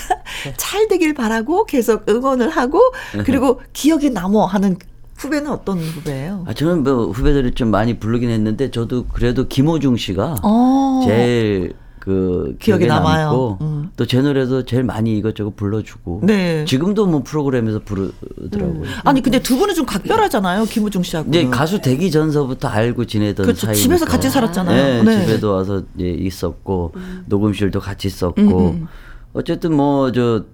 잘 0.56 0.88
되길 0.88 1.14
바라고 1.14 1.64
계속 1.64 2.08
응원을 2.10 2.50
하고 2.50 2.80
그리고 3.24 3.60
기억에 3.72 4.08
남어 4.10 4.44
하는 4.46 4.76
후배는 5.16 5.50
어떤 5.50 5.78
후배예요? 5.78 6.44
아 6.46 6.52
저는 6.52 6.82
뭐 6.82 7.06
후배들이 7.10 7.52
좀 7.52 7.70
많이 7.70 7.98
부르긴 7.98 8.28
했는데 8.30 8.70
저도 8.70 9.06
그래도 9.06 9.46
김호중 9.48 9.96
씨가 9.96 10.34
어. 10.42 11.02
제일 11.06 11.72
그 12.06 12.54
기억에 12.60 12.86
남아요. 12.86 13.58
음. 13.60 13.90
또제 13.96 14.22
노래도 14.22 14.64
제일 14.64 14.84
많이 14.84 15.18
이것저것 15.18 15.56
불러주고 15.56 16.20
네. 16.22 16.64
지금도 16.64 17.06
뭐 17.06 17.24
프로그램에서 17.24 17.80
부르더라고요. 17.80 18.84
아니 19.02 19.20
근데 19.20 19.40
두 19.40 19.56
분은 19.58 19.74
좀 19.74 19.84
각별하잖아요, 19.86 20.66
김우중 20.66 21.02
씨하고. 21.02 21.28
이제 21.30 21.44
가수 21.46 21.80
되기 21.80 22.12
전서부터 22.12 22.68
알고 22.68 23.06
지내던 23.06 23.44
그렇죠. 23.44 23.66
사이 23.66 23.74
집에서 23.74 24.06
같이 24.06 24.30
살았잖아요. 24.30 25.02
네, 25.02 25.02
네. 25.02 25.26
집에도 25.26 25.52
와서 25.54 25.82
이제 25.96 26.06
있었고 26.08 26.92
녹음실도 27.26 27.80
같이 27.80 28.08
썼고 28.08 28.40
음. 28.70 28.86
어쨌든 29.32 29.74
뭐 29.74 30.12
저 30.12 30.44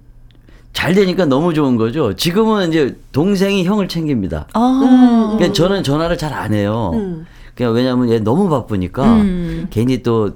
잘 0.73 0.95
되니까 0.95 1.27
너무 1.27 1.53
좋은 1.53 1.77
거죠. 1.77 2.15
지금은 2.15 2.71
이제 2.71 2.97
동생이 3.13 3.65
형을 3.65 3.89
챙깁니다. 3.89 4.47
아. 4.55 5.35
그냥 5.37 5.53
저는 5.53 5.83
전화를 5.83 6.17
잘 6.17 6.33
안 6.33 6.55
해요. 6.55 6.93
음. 7.53 7.57
그냥 7.57 7.75
왜냐하면 7.75 8.11
얘 8.11 8.19
너무 8.19 8.49
바쁘니까 8.49 9.21
음. 9.21 9.67
괜히 9.71 10.03
또 10.03 10.33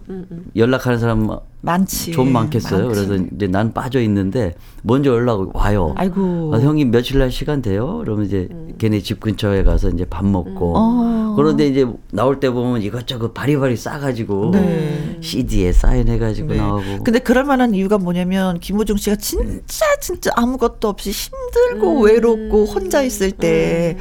연락하는 0.55 0.98
사람 0.98 1.29
많지. 1.62 2.12
좀 2.12 2.33
많겠어요. 2.33 2.87
많지. 2.87 3.07
그래서 3.07 3.24
이제 3.35 3.46
난 3.48 3.72
빠져 3.72 4.00
있는데 4.02 4.55
먼저 4.83 5.11
연락 5.11 5.55
와요. 5.57 5.94
아이고. 5.96 6.52
아, 6.55 6.61
형님 6.61 6.90
며칠 6.90 7.18
날 7.18 7.33
시간 7.33 7.61
돼요? 7.61 7.98
그러면 8.05 8.26
이제 8.26 8.48
걔네 8.79 9.00
집 9.00 9.20
근처에 9.20 9.64
가서 9.64 9.88
이제 9.88 10.05
밥 10.05 10.24
먹고 10.24 10.74
어. 10.76 11.35
그런데 11.37 11.66
이제 11.66 11.87
나올 12.12 12.38
때 12.38 12.50
보면 12.50 12.83
이것저것 12.83 13.35
바리바리 13.35 13.76
싸가지고 13.76 14.50
네. 14.52 15.18
CD에 15.20 15.72
사인해가지고 15.72 16.48
네. 16.48 16.57
나오고 16.57 17.02
근데 17.02 17.18
그럴 17.18 17.44
만한 17.44 17.74
이유가 17.74 17.98
뭐냐면 17.98 18.61
김호중 18.61 18.96
씨가 18.96 19.16
진짜 19.16 19.87
진짜 20.00 20.31
아무것도 20.37 20.88
없이 20.88 21.11
힘들고 21.11 22.00
음. 22.00 22.05
외롭고 22.05 22.66
혼자 22.66 23.02
있을 23.02 23.33
때 23.33 23.96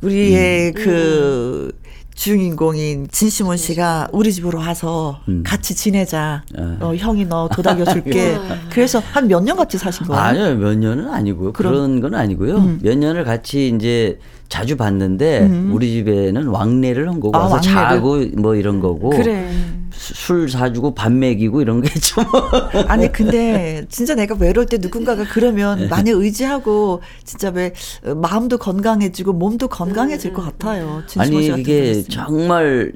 우리의 0.00 0.68
음. 0.68 0.74
그 0.74 1.43
주인공인 2.34 3.06
진시몬 3.10 3.58
씨가 3.58 4.08
우리 4.10 4.32
집으로 4.32 4.58
와서 4.58 5.20
음. 5.28 5.42
같이 5.44 5.74
지내자. 5.74 6.42
아. 6.56 6.76
어, 6.80 6.94
형이 6.94 7.26
너 7.26 7.50
도닥여 7.52 7.84
줄게. 7.84 8.38
그래서 8.70 8.98
한 9.12 9.28
몇 9.28 9.42
년 9.44 9.58
같이 9.58 9.76
사신 9.76 10.06
거예요? 10.06 10.22
아니요 10.22 10.54
몇 10.56 10.74
년은 10.78 11.10
아니고요 11.12 11.52
그럼- 11.52 11.72
그런 11.74 12.00
건 12.00 12.14
아니고요 12.14 12.56
음. 12.56 12.78
몇 12.82 12.96
년을 12.96 13.24
같이 13.24 13.68
이제 13.76 14.18
자주 14.48 14.74
봤는데 14.78 15.68
우리 15.70 15.90
집에는 15.92 16.46
왕래를 16.46 17.08
한 17.10 17.20
거고 17.20 17.36
아, 17.36 17.40
와서 17.42 17.56
왕래를? 17.56 17.74
자고 17.74 18.40
뭐 18.40 18.54
이런 18.54 18.80
거고 18.80 19.10
그래. 19.10 19.46
수- 19.96 20.14
술 20.14 20.48
사주고 20.48 20.94
밥 20.94 21.12
먹이고 21.12 21.60
이런 21.62 21.80
게 21.82 21.88
뭐. 22.16 22.82
아니 22.88 23.10
근데 23.12 23.84
진짜 23.88 24.14
내가 24.14 24.34
외로울 24.38 24.66
때 24.66 24.78
누군가가 24.78 25.24
네. 25.24 25.28
그러면 25.30 25.88
많이 25.88 26.10
의지하고 26.10 27.00
진짜 27.24 27.50
왜 27.50 27.72
어, 28.04 28.14
마음도 28.14 28.58
건강해지고 28.58 29.32
몸도 29.32 29.68
건강해질 29.68 30.32
것 30.32 30.42
같아요. 30.42 31.02
아니 31.18 31.46
이게. 31.46 32.02
정말 32.02 32.92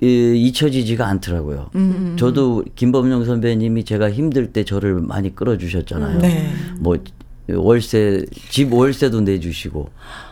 이, 0.00 0.32
잊혀지지가 0.48 1.06
않더라고요. 1.06 1.70
음, 1.76 2.16
저도 2.18 2.64
김범용 2.74 3.24
선배님이 3.24 3.84
제가 3.84 4.10
힘들 4.10 4.52
때 4.52 4.64
저를 4.64 4.94
많이 5.00 5.34
끌어주셨잖아요. 5.34 6.18
네. 6.18 6.50
뭐 6.80 6.96
월세 7.48 8.24
집 8.50 8.72
월세도 8.72 9.20
내주시고 9.20 9.90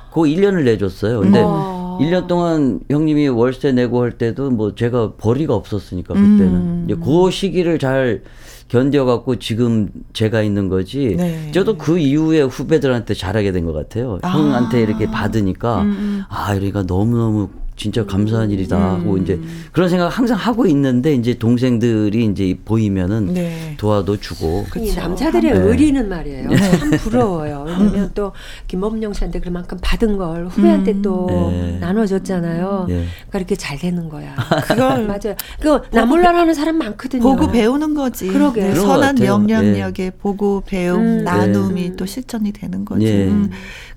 그거 0.09 0.23
1년을 0.23 0.65
내줬어요. 0.65 1.21
근데 1.21 1.41
와. 1.41 1.90
1년 2.01 2.27
동안 2.27 2.81
형님이 2.91 3.29
월세 3.29 3.73
내고 3.73 4.03
할 4.03 4.13
때도 4.13 4.51
뭐 4.51 4.75
제가 4.75 5.13
벌이가 5.17 5.55
없었으니까 5.55 6.15
그때는 6.15 6.47
음. 6.55 6.85
이제 6.87 6.97
그 7.03 7.31
시기를 7.31 7.79
잘 7.79 8.23
견뎌갖고 8.69 9.37
지금 9.41 9.89
제가 10.13 10.43
있는 10.43 10.69
거지. 10.69 11.17
네. 11.17 11.51
저도 11.53 11.77
그 11.77 11.99
이후에 11.99 12.43
후배들한테 12.43 13.15
잘하게 13.15 13.51
된 13.53 13.65
것 13.67 13.73
같아요. 13.73 14.19
아. 14.23 14.29
형한테 14.29 14.81
이렇게 14.83 15.07
받으니까 15.07 15.85
아 16.29 16.55
이러니까 16.55 16.87
너무 16.87 17.17
너무 17.19 17.49
진짜 17.81 18.05
감사한 18.05 18.51
일이다 18.51 18.79
하고 18.79 19.17
이제 19.17 19.41
그런 19.73 19.89
생각 19.89 20.09
항상 20.09 20.37
하고 20.37 20.67
있는데 20.67 21.15
이제 21.15 21.33
동생들이 21.39 22.27
이제 22.27 22.55
보이면은 22.63 23.33
네. 23.33 23.75
도와도 23.79 24.21
주고 24.21 24.67
이 24.77 24.95
남자들의 24.95 25.51
네. 25.51 25.59
의리는 25.59 26.07
말이에요. 26.07 26.51
참 26.79 26.91
부러워요. 26.91 27.65
왜냐면 27.67 28.11
또 28.15 28.33
김범용 28.67 29.15
씨한테 29.15 29.41
그만큼 29.41 29.79
받은 29.81 30.19
걸 30.19 30.49
후배한테 30.49 31.01
또 31.01 31.27
네. 31.31 31.79
나눠줬잖아요. 31.81 32.85
네. 32.87 32.95
그러니까 33.29 33.39
이렇게 33.39 33.57
잘 33.57 33.79
되는 33.79 34.11
거야. 34.11 34.37
그걸 34.67 35.07
맞아요. 35.09 35.35
그거 35.59 35.83
나몰라라는 35.91 36.53
사람 36.53 36.77
많거든요. 36.77 37.23
보고 37.23 37.51
배우는 37.51 37.95
거지. 37.95 38.27
그러게. 38.27 38.61
네, 38.61 38.75
선한 38.75 39.15
같아요. 39.15 39.39
명령력에 39.39 40.11
보고 40.11 40.63
배움, 40.67 41.01
음. 41.01 41.25
나눔이 41.25 41.83
네. 41.83 41.97
또 41.97 42.05
실천이 42.05 42.53
되는 42.53 42.85
거지. 42.85 43.07
예. 43.07 43.25
음. 43.29 43.51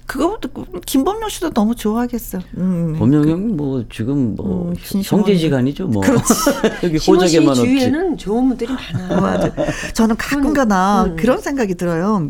그거부터 0.06 0.50
김범용 0.86 1.30
씨도 1.30 1.52
너무 1.52 1.76
좋아하겠어. 1.76 2.39
음. 2.58 2.96
범용 3.00 3.28
형은 3.28 3.58
뭐 3.58 3.84
지금 3.92 4.36
뭐 4.36 4.70
음. 4.72 4.76
형제지간이죠 5.04 5.88
뭐 5.88 6.04
여기 6.84 6.98
호적에만 6.98 7.50
없지. 7.50 7.62
주위에는 7.62 8.18
좋은 8.18 8.48
분들이 8.50 8.74
많아. 8.74 9.22
맞아. 9.22 9.52
저는 9.94 10.16
가끔가다 10.18 11.04
음. 11.06 11.16
그런 11.16 11.39
생각이 11.42 11.76
들어요. 11.76 12.30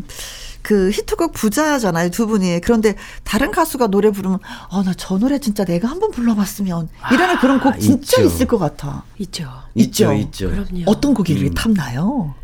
그 0.62 0.88
히트곡 0.90 1.34
부자잖아요 1.34 2.08
두 2.08 2.26
분이 2.26 2.60
그런데 2.62 2.94
다른 3.22 3.50
가수가 3.50 3.88
노래 3.88 4.10
부르면 4.10 4.38
어나 4.70 4.94
저 4.96 5.18
노래 5.18 5.38
진짜 5.38 5.62
내가 5.62 5.88
한번 5.88 6.10
불러봤으면 6.10 6.88
이러는 7.12 7.38
그런 7.38 7.60
곡 7.60 7.78
진짜 7.78 8.22
있죠. 8.22 8.34
있을 8.34 8.46
것 8.46 8.56
같아 8.58 9.04
있죠. 9.18 9.46
있죠, 9.74 10.14
있죠. 10.14 10.14
있죠. 10.14 10.50
그럼요. 10.50 10.84
어떤 10.86 11.12
곡이 11.12 11.34
이렇게 11.34 11.50
탐나요? 11.54 12.34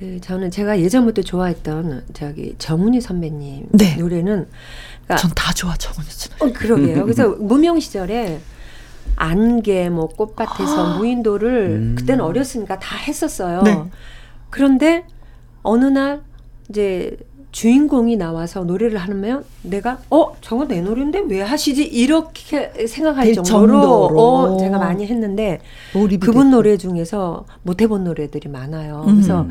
그 0.00 0.18
저는 0.22 0.50
제가 0.50 0.80
예전부터 0.80 1.20
좋아했던 1.20 2.04
저기 2.14 2.54
정훈이 2.56 3.02
선배님 3.02 3.66
네. 3.72 3.96
노래는 3.96 4.48
그러니까 5.04 5.16
전다 5.16 5.52
좋아 5.52 5.74
정은희 5.76 6.08
씨. 6.10 6.30
어, 6.40 6.50
그러게요. 6.50 7.02
그래서 7.04 7.28
무명 7.28 7.78
시절에 7.78 8.40
안개 9.16 9.90
뭐 9.90 10.08
꽃밭에서 10.08 10.96
무인도를 10.96 11.96
그때는 11.98 12.24
어렸으니까 12.24 12.78
다 12.78 12.96
했었어요. 12.96 13.60
네. 13.60 13.84
그런데 14.48 15.04
어느 15.62 15.84
날 15.84 16.22
이제 16.70 17.18
주인공이 17.52 18.16
나와서 18.16 18.64
노래를 18.64 18.96
하면 18.96 19.44
내가 19.60 19.98
어 20.08 20.34
저거 20.40 20.66
내 20.66 20.80
노래인데 20.80 21.24
왜 21.28 21.42
하시지 21.42 21.84
이렇게 21.84 22.86
생각할 22.86 23.26
될 23.26 23.34
정도로, 23.34 23.72
정도로. 23.82 24.18
어, 24.18 24.58
제가 24.58 24.78
많이 24.78 25.06
했는데 25.06 25.60
그분 25.92 26.18
됐고. 26.18 26.44
노래 26.44 26.78
중에서 26.78 27.44
못 27.64 27.82
해본 27.82 28.04
노래들이 28.04 28.48
많아요. 28.48 29.04
음. 29.06 29.16
그래서 29.16 29.46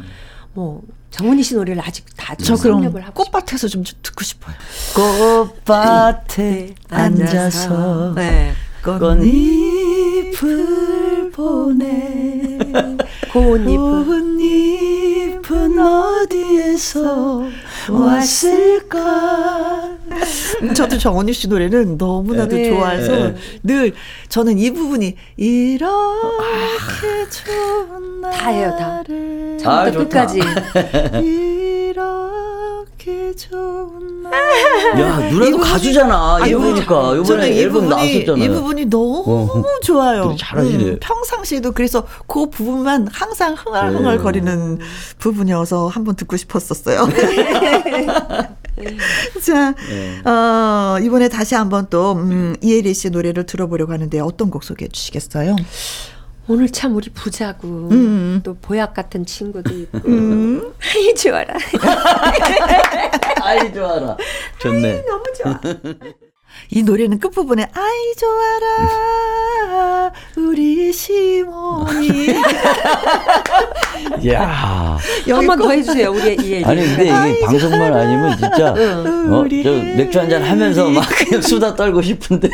뭐 0.53 0.81
정훈이 1.11 1.43
씨 1.43 1.55
노래를 1.55 1.81
아직 1.85 2.05
다저 2.15 2.55
섭렵을 2.55 2.91
그럼 2.91 3.07
하고. 3.07 3.23
꽃밭에서 3.23 3.67
좀 3.67 3.83
듣고 4.03 4.23
싶어요. 4.23 4.55
꽃밭에 4.95 6.75
앉아서 6.89 8.13
네. 8.15 8.53
꽃잎을 8.83 10.37
보내 11.31 12.57
고운잎을 13.31 14.05
꽃잎 14.05 14.98
은 15.59 15.77
어디에서 15.77 17.43
왔을까 17.89 19.89
저도 20.75 20.97
정원희 20.97 21.33
씨 21.33 21.47
노래는 21.47 21.97
너무나도 21.97 22.55
네. 22.55 22.69
좋아해서 22.69 23.11
네. 23.11 23.35
늘 23.63 23.93
저는 24.29 24.57
이 24.57 24.71
부분이 24.71 25.15
이렇게 25.37 25.87
좋은 27.29 28.21
날다 28.21 28.47
해요, 28.49 28.75
다. 28.79 28.99
아, 28.99 29.03
처음부터 29.57 29.91
좋다. 29.91 30.27
끝까지. 30.27 30.39
이렇게 30.39 31.93
좋은 31.93 31.95
날 31.95 32.58
야 34.99 35.29
누나도 35.29 35.57
가수잖아 35.59 36.35
아니, 36.37 36.51
이거 36.51 36.59
보니까 36.59 37.23
저는 37.23 37.23
이번에 37.23 37.49
이 37.51 37.59
앨범 37.61 37.85
부분이- 37.85 37.89
나왔었잖아요 37.89 38.43
이 38.43 38.49
부분이 38.49 38.85
너무 38.85 39.23
어. 39.27 39.63
좋아요. 39.83 40.35
잘하시네. 40.37 40.97
평상시에도 40.99 41.71
그래서 41.71 42.05
그 42.27 42.49
부분만 42.49 43.07
항상 43.11 43.53
흥얼흥얼 43.55 44.17
네. 44.17 44.23
거리는 44.23 44.79
부분이어서 45.19 45.87
한번 45.87 46.15
듣고 46.15 46.37
싶었었어요. 46.37 47.07
자, 49.45 49.73
네. 49.89 50.21
어, 50.29 50.97
이번에 51.01 51.27
다시 51.27 51.55
한번 51.55 51.87
또 51.89 52.13
음, 52.13 52.55
이혜리 52.61 52.93
씨 52.93 53.09
노래를 53.09 53.45
들어보려고 53.45 53.91
하는데 53.91 54.19
어떤 54.19 54.49
곡 54.49 54.63
소개해 54.63 54.89
주시겠어요? 54.89 55.55
오늘 56.49 56.67
참 56.69 56.95
우리 56.95 57.09
부자고 57.11 57.67
음. 57.91 58.41
또 58.43 58.55
보약 58.59 58.95
같은 58.95 59.23
친구도 59.23 59.71
있고. 59.71 59.99
음. 60.07 60.73
아이 60.81 61.13
좋아라. 61.13 61.53
아이 63.43 63.71
좋아라. 63.71 64.17
좋네. 64.59 65.03
너무 65.05 65.23
좋아. 65.37 65.59
이 66.71 66.81
노래는 66.81 67.19
끝부분에 67.19 67.67
아이 67.73 68.15
좋아라 68.17 70.11
우리 70.35 70.91
시몬이 70.91 72.27
야. 74.27 74.97
한 75.27 75.45
번더 75.47 75.65
꼭- 75.65 75.71
해주세요 75.71 76.09
우리 76.11 76.33
이 76.35 76.63
아니 76.65 76.81
근데 76.85 77.03
이게 77.05 77.45
방송만 77.45 77.93
아니면 77.93 78.35
진짜 78.37 78.71
어, 78.73 79.39
우리 79.41 79.63
저 79.63 79.71
맥주 79.71 80.19
한잔 80.19 80.41
하면서 80.43 80.89
막 80.89 81.07
그냥 81.17 81.41
수다 81.41 81.75
떨고 81.75 82.01
싶은데. 82.01 82.49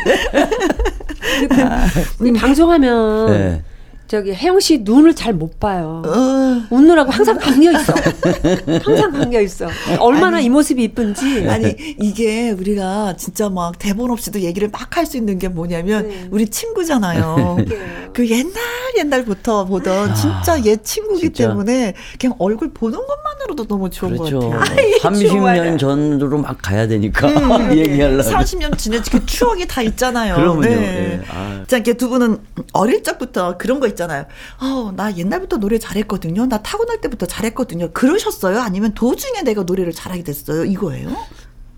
우리 2.20 2.32
방송하면 2.34 3.26
네. 3.32 3.64
저기 4.08 4.32
혜영 4.32 4.60
씨 4.60 4.78
눈을 4.78 5.14
잘 5.14 5.36
못 5.36 5.60
봐요 5.60 6.02
어, 6.06 6.62
웃느라고 6.70 7.10
항상 7.10 7.36
감겨 7.36 7.70
있어 7.72 7.92
항상 8.82 9.12
감겨 9.12 9.40
있어 9.40 9.68
얼마나 10.00 10.40
이 10.40 10.48
모습이 10.48 10.82
이쁜지 10.84 11.46
아니 11.48 11.74
이게 12.00 12.50
우리가 12.52 13.16
진짜 13.16 13.48
막 13.50 13.78
대본 13.78 14.10
없이도 14.10 14.40
얘기를 14.40 14.68
막 14.70 14.96
할 14.96 15.04
수 15.06 15.16
있는 15.18 15.38
게 15.38 15.48
뭐냐면 15.48 16.08
네. 16.08 16.26
우리 16.30 16.46
친구잖아요. 16.48 17.56
그래요. 17.58 17.80
그 18.14 18.26
옛날 18.30 18.54
옛날부터 18.98 19.66
보던 19.66 20.14
진짜 20.14 20.62
옛 20.64 20.82
친구기 20.82 21.26
아, 21.26 21.28
진짜. 21.28 21.48
때문에 21.48 21.92
그냥 22.18 22.34
얼굴 22.38 22.70
보는 22.72 22.98
것만으로도 22.98 23.66
너무 23.66 23.90
좋은 23.90 24.16
그렇죠 24.16 24.40
것 24.40 24.50
같아요. 24.50 24.96
30년 25.02 25.78
전으로 25.78 26.38
막 26.38 26.56
가야 26.62 26.86
되니까 26.88 27.28
얘기하려면 27.76 28.20
30년 28.24 28.78
지난 28.78 29.02
그 29.10 29.24
추억이 29.26 29.66
다 29.66 29.82
있잖아요. 29.82 30.36
그러면요. 30.36 30.74
네. 30.74 31.20
예. 31.20 31.20
아. 31.28 31.64
자, 31.66 31.76
이렇게 31.76 31.92
두 31.92 32.08
분은 32.08 32.38
어릴 32.72 33.02
적부터 33.02 33.58
그런 33.58 33.80
거 33.80 33.86
있잖아요. 33.96 34.26
아, 34.58 34.92
나 34.94 35.16
옛날부터 35.16 35.56
노래 35.56 35.78
잘했거든요. 35.78 36.46
나 36.46 36.58
타고날 36.62 37.00
때부터 37.00 37.26
잘했거든요. 37.26 37.90
그러셨어요? 37.92 38.60
아니면 38.60 38.92
도중에 38.94 39.42
내가 39.42 39.62
노래를 39.64 39.92
잘하게 39.92 40.22
됐어요? 40.22 40.64
이거예요? 40.64 41.10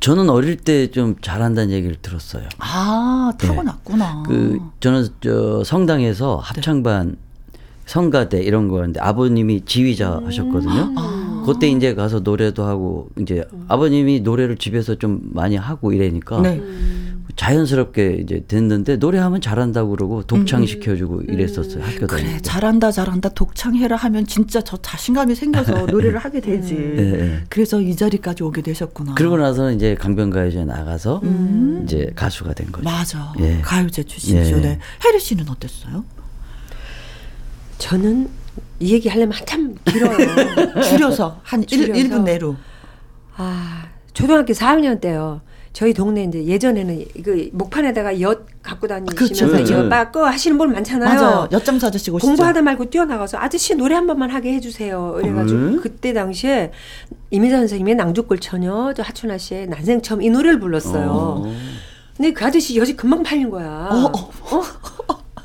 저는 0.00 0.28
어릴 0.30 0.56
때 0.56 0.90
좀 0.90 1.16
잘한다는 1.20 1.70
얘기를 1.72 1.96
들었어요. 2.00 2.44
아, 2.58 3.32
타고났구나. 3.38 4.22
그 4.26 4.58
저는 4.80 5.08
저 5.20 5.64
성당에서 5.64 6.36
합창반 6.36 7.16
성가대 7.86 8.42
이런 8.42 8.68
거 8.68 8.78
하는데 8.78 9.00
아버님이 9.00 9.64
지휘자 9.64 10.20
하셨거든요. 10.24 10.94
그때 11.46 11.68
이제 11.68 11.94
가서 11.94 12.20
노래도 12.20 12.64
하고 12.64 13.08
이제 13.18 13.42
아버님이 13.68 14.20
노래를 14.20 14.56
집에서 14.58 14.94
좀 14.96 15.20
많이 15.32 15.56
하고 15.56 15.92
이래니까 15.92 16.42
네. 16.42 16.60
자연스럽게 17.38 18.18
이제 18.20 18.42
됐는데 18.48 18.96
노래하면 18.96 19.40
잘한다고 19.40 19.90
그러고 19.90 20.24
독창 20.24 20.66
시켜주고 20.66 21.22
이랬었어요 21.22 21.84
학교 21.84 22.08
다닐 22.08 22.24
그래, 22.24 22.32
때. 22.36 22.40
잘한다, 22.42 22.90
잘한다, 22.90 23.28
독창해라 23.28 23.94
하면 23.94 24.26
진짜 24.26 24.60
저 24.60 24.76
자신감이 24.76 25.36
생겨서 25.36 25.86
노래를 25.86 26.18
하게 26.18 26.40
되지. 26.40 26.74
네. 26.74 27.44
그래서 27.48 27.80
이 27.80 27.94
자리까지 27.94 28.42
오게 28.42 28.60
되셨구나. 28.62 29.14
그러고 29.14 29.36
나서 29.36 29.70
이제 29.70 29.94
강변가요제 29.94 30.64
나가서 30.64 31.22
이제 31.84 32.10
가수가 32.16 32.54
된 32.54 32.72
거죠. 32.72 32.84
맞아. 32.84 33.32
예. 33.38 33.60
가요제 33.62 34.02
출신이죠. 34.02 34.56
예. 34.56 34.60
네. 34.60 34.78
혜리 35.06 35.20
씨는 35.20 35.48
어땠어요? 35.48 36.04
저는 37.78 38.28
이 38.80 38.92
얘기 38.94 39.08
하려면 39.08 39.38
한참 39.38 39.76
길어요 39.84 40.82
줄여서 40.82 41.40
한일 41.44 41.68
줄여서. 41.68 41.94
1 41.94 42.08
분 42.08 42.24
내로. 42.24 42.56
아, 43.36 43.86
초등학교 44.12 44.52
4학년 44.52 45.00
때요. 45.00 45.40
저희 45.72 45.92
동네 45.92 46.24
이제 46.24 46.44
예전에는 46.44 47.04
그 47.24 47.50
목판에다가 47.52 48.20
엿 48.20 48.46
갖고 48.62 48.86
다니시면서 48.88 49.46
그렇죠. 49.46 49.74
엿 49.74 49.88
빠고 49.88 50.24
하시는 50.24 50.56
분 50.58 50.72
많잖아요. 50.72 51.20
맞아요. 51.20 51.48
엿장수 51.52 51.86
아저씨 51.86 52.10
오시죠. 52.10 52.26
공부하다 52.26 52.62
말고 52.62 52.90
뛰어나가서 52.90 53.38
아저씨 53.38 53.74
노래 53.74 53.94
한 53.94 54.06
번만 54.06 54.30
하게 54.30 54.54
해주세요. 54.54 55.14
그래가지고 55.16 55.58
음? 55.58 55.80
그때 55.80 56.12
당시에 56.12 56.72
이미자 57.30 57.58
선생님의 57.58 57.94
낭족골 57.96 58.38
처녀, 58.40 58.92
저 58.94 59.02
하춘아 59.02 59.38
씨의 59.38 59.68
난생 59.68 60.02
처음 60.02 60.22
이 60.22 60.30
노래를 60.30 60.58
불렀어요. 60.58 61.10
어. 61.10 61.52
근데 62.16 62.32
그 62.32 62.44
아저씨 62.44 62.76
엿이 62.76 62.96
금방 62.96 63.22
팔린 63.22 63.48
거야. 63.48 63.88
어, 63.90 64.12
어. 64.12 64.62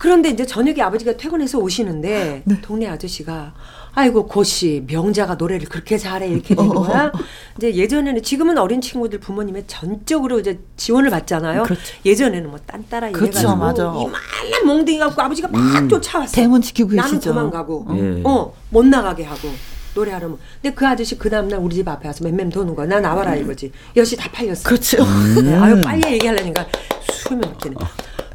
그런데 0.03 0.27
이제 0.27 0.45
저녁에 0.45 0.81
아버지가 0.81 1.15
퇴근해서 1.15 1.59
오시는데 1.59 2.41
네. 2.45 2.61
동네 2.61 2.89
아저씨가 2.89 3.53
아이고 3.93 4.27
고씨 4.27 4.83
명자가 4.85 5.35
노래를 5.35 5.69
그렇게 5.69 5.97
잘해 5.97 6.27
이렇게 6.27 6.55
어, 6.59 6.61
되는 6.61 6.75
거야. 6.75 7.09
이제 7.55 7.73
예전에는 7.73 8.21
지금은 8.21 8.57
어린 8.57 8.81
친구들 8.81 9.21
부모님의 9.21 9.63
전적으로 9.67 10.41
이제 10.41 10.59
지원을 10.75 11.09
받잖아요. 11.09 11.63
그렇죠. 11.63 11.81
예전에는 12.03 12.49
뭐 12.49 12.59
딴따라 12.65 13.11
그렇죠, 13.11 13.39
이래가지고 13.39 13.55
맞아. 13.55 13.83
이만한 13.83 14.65
몽둥이 14.65 14.99
갖고 14.99 15.21
아버지가 15.21 15.47
막 15.47 15.87
쫓아왔어. 15.87 16.33
대문 16.35 16.61
지키고 16.61 16.91
나는 16.95 17.11
계시죠. 17.11 17.29
도망가고 17.29 17.87
예. 17.91 18.21
어못 18.25 18.85
나가게 18.85 19.23
하고 19.23 19.47
노래하려면 19.95 20.37
근데 20.61 20.75
그 20.75 20.85
아저씨 20.85 21.17
그 21.17 21.29
다음날 21.29 21.59
우리 21.59 21.75
집 21.75 21.87
앞에 21.87 22.09
와서 22.09 22.25
맴맴 22.25 22.49
도는 22.49 22.75
거야 22.75 22.87
나 22.87 22.99
나와라 22.99 23.35
이거지 23.35 23.71
엿이 23.95 24.17
다 24.17 24.29
팔렸어 24.33 24.63
그렇죠. 24.63 24.97
네, 25.41 25.55
아유 25.55 25.79
빨리 25.81 26.11
얘기하려니까 26.13 26.65
숨이 27.09 27.39
막히네 27.39 27.75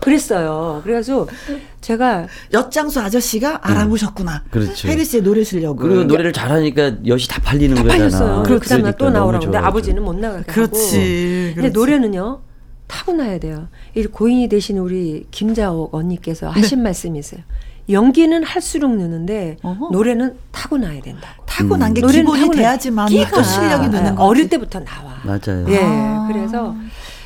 그랬어요 0.01 0.81
그래서 0.85 1.27
제가 1.81 2.27
엿장수 2.53 3.01
아저씨가 3.01 3.61
알아보셨구나. 3.63 4.45
그렇죠. 4.51 4.89
혜리 4.89 5.05
씨의 5.05 5.23
노래 5.23 5.45
실력을. 5.45 5.87
그리고 5.89 6.05
노래를 6.05 6.33
잘하니까 6.33 7.05
엿이 7.07 7.29
다 7.29 7.41
팔리는 7.43 7.75
다 7.77 7.83
거잖아. 7.83 7.99
팔렸어요 7.99 8.37
그 8.43 8.49
그러니까 8.49 8.69
다음날 8.69 8.93
또 8.99 9.05
너무 9.07 9.17
나오라고 9.19 9.45
근데. 9.45 9.59
아버지는 9.59 10.03
못 10.03 10.15
나가게 10.17 10.45
하고 10.51 10.53
그렇지. 10.53 11.53
근데 11.55 11.71
그렇지. 11.71 11.73
노래는요 11.73 12.41
타고나야 12.89 13.39
돼요 13.39 13.69
이 13.95 14.05
고인이 14.07 14.49
되신 14.49 14.79
우리 14.79 15.27
김자옥 15.31 15.95
언니께서 15.95 16.49
하신 16.49 16.83
말씀이 16.83 17.19
있어요 17.19 17.41
연기는 17.91 18.43
할수록 18.45 18.95
느는데 18.97 19.57
어허. 19.63 19.91
노래는 19.93 20.37
타고나야 20.53 21.01
된다고 21.01 21.43
타고난 21.47 21.95
게 21.95 22.01
노래는 22.03 22.21
기본이 22.25 22.43
타고나- 22.43 22.57
돼야지만 22.57 23.09
또 23.35 23.43
실력이 23.43 23.89
느는 23.89 24.15
거지. 24.15 24.17
어릴 24.19 24.49
때부터 24.51 24.81
나와. 24.81 25.15
맞아요. 25.25 25.65
예. 25.69 25.81
아. 25.83 26.29
그래서 26.31 26.75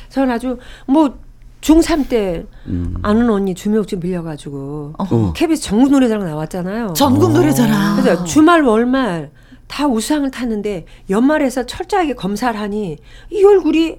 저는 0.09 0.31
아주 0.33 0.57
뭐 0.87 1.17
중3 1.63 2.09
때 2.09 2.45
음. 2.67 2.95
아는 3.01 3.29
언니 3.29 3.55
주묘국집 3.55 3.99
밀려가지고 4.01 4.93
어허. 4.97 5.33
KBS 5.33 5.61
전국 5.63 5.91
노래자랑 5.91 6.25
나왔잖아요. 6.25 6.93
전국 6.93 7.31
노래자랑. 7.31 8.01
그래서 8.01 8.23
주말 8.25 8.61
월말 8.63 9.31
다 9.67 9.87
우상을 9.87 10.29
탔는데 10.29 10.85
연말에서 11.09 11.65
철저하게 11.65 12.15
검사를 12.15 12.59
하니 12.59 12.97
이 13.31 13.43
얼굴이 13.43 13.95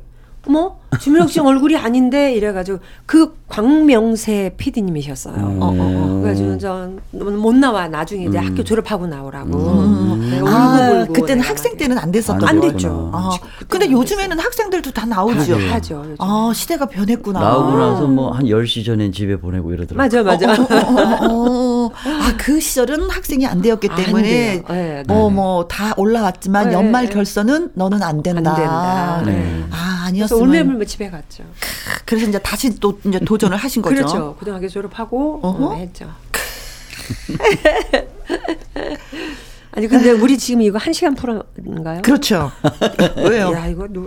어머 0.46 0.76
주민혁 1.00 1.30
씨 1.30 1.40
얼굴이 1.40 1.76
아닌데 1.76 2.34
이래가지고 2.34 2.78
그 3.06 3.36
광명세 3.48 4.54
PD님이셨어요. 4.56 5.34
음. 5.34 5.62
어, 5.62 5.66
어, 5.66 5.70
어. 5.78 6.20
그래가지고 6.22 6.58
전못 6.58 7.54
나와 7.56 7.88
나중에 7.88 8.24
이제 8.26 8.38
학교 8.38 8.62
졸업하고 8.64 9.06
나오라고. 9.06 10.16
네, 10.18 10.40
아, 10.46 10.78
울고불고 10.80 11.12
그때는 11.12 11.40
내가 11.42 11.50
학생 11.50 11.72
막 11.72 11.78
때는 11.78 11.98
안 11.98 12.10
됐었던 12.12 12.48
안 12.48 12.60
거예요. 12.60 12.72
됐죠. 12.72 13.10
아, 13.12 13.30
그때는 13.58 13.68
근데 13.68 13.86
안 13.86 13.92
요즘에는 13.92 14.38
학생들도 14.38 14.90
다 14.92 15.06
나오죠. 15.06 15.58
다 15.58 15.74
하죠. 15.74 16.00
요즘. 16.04 16.16
아, 16.18 16.52
시대가 16.54 16.86
변했구나. 16.86 17.40
나오고 17.40 17.78
나서 17.78 18.06
뭐 18.06 18.32
한 18.34 18.44
10시 18.46 18.84
전엔 18.84 19.12
집에 19.12 19.36
보내고 19.36 19.72
이러더라고요. 19.72 19.96
맞아 20.24 20.46
맞아. 20.46 20.62
어, 20.62 20.66
어, 20.66 21.86
어. 21.86 21.90
아, 22.04 22.34
그 22.38 22.58
시절은 22.60 23.10
학생이 23.10 23.46
안 23.46 23.60
되었기 23.62 23.88
안 23.90 23.96
때문에 23.96 24.22
돼요. 24.28 24.62
네, 24.68 25.02
네. 25.06 25.14
어, 25.14 25.30
뭐 25.30 25.64
다 25.68 25.94
올라왔지만 25.96 26.68
네, 26.68 26.74
연말 26.74 27.06
네. 27.06 27.12
결선은 27.14 27.70
너는 27.74 28.02
안 28.02 28.22
된다. 28.22 28.50
안 28.50 28.56
된다. 28.56 29.22
네. 29.26 29.64
아, 29.70 30.04
아니었으면 30.08 30.40
울면불면 30.84 30.86
집에 30.86 31.10
갔죠. 31.10 31.44
그래서 32.04 32.28
이제 32.28 32.38
다시 32.38 32.78
또 32.78 32.98
이제 33.04 33.18
도전을 33.18 33.56
하신 33.56 33.82
거죠. 33.82 33.94
그렇죠. 33.94 34.36
고등학교 34.38 34.68
졸업하고. 34.68 35.40
어, 35.42 35.74
했죠. 35.74 36.10
아니 39.72 39.88
근데 39.88 40.12
우리 40.12 40.38
지금 40.38 40.62
이거 40.62 40.78
한 40.78 40.92
시간 40.92 41.14
프로인가요? 41.14 42.02
그렇죠. 42.02 42.52
왜요? 43.16 43.52
야 43.52 43.66
이거 43.66 43.88
노, 43.88 44.06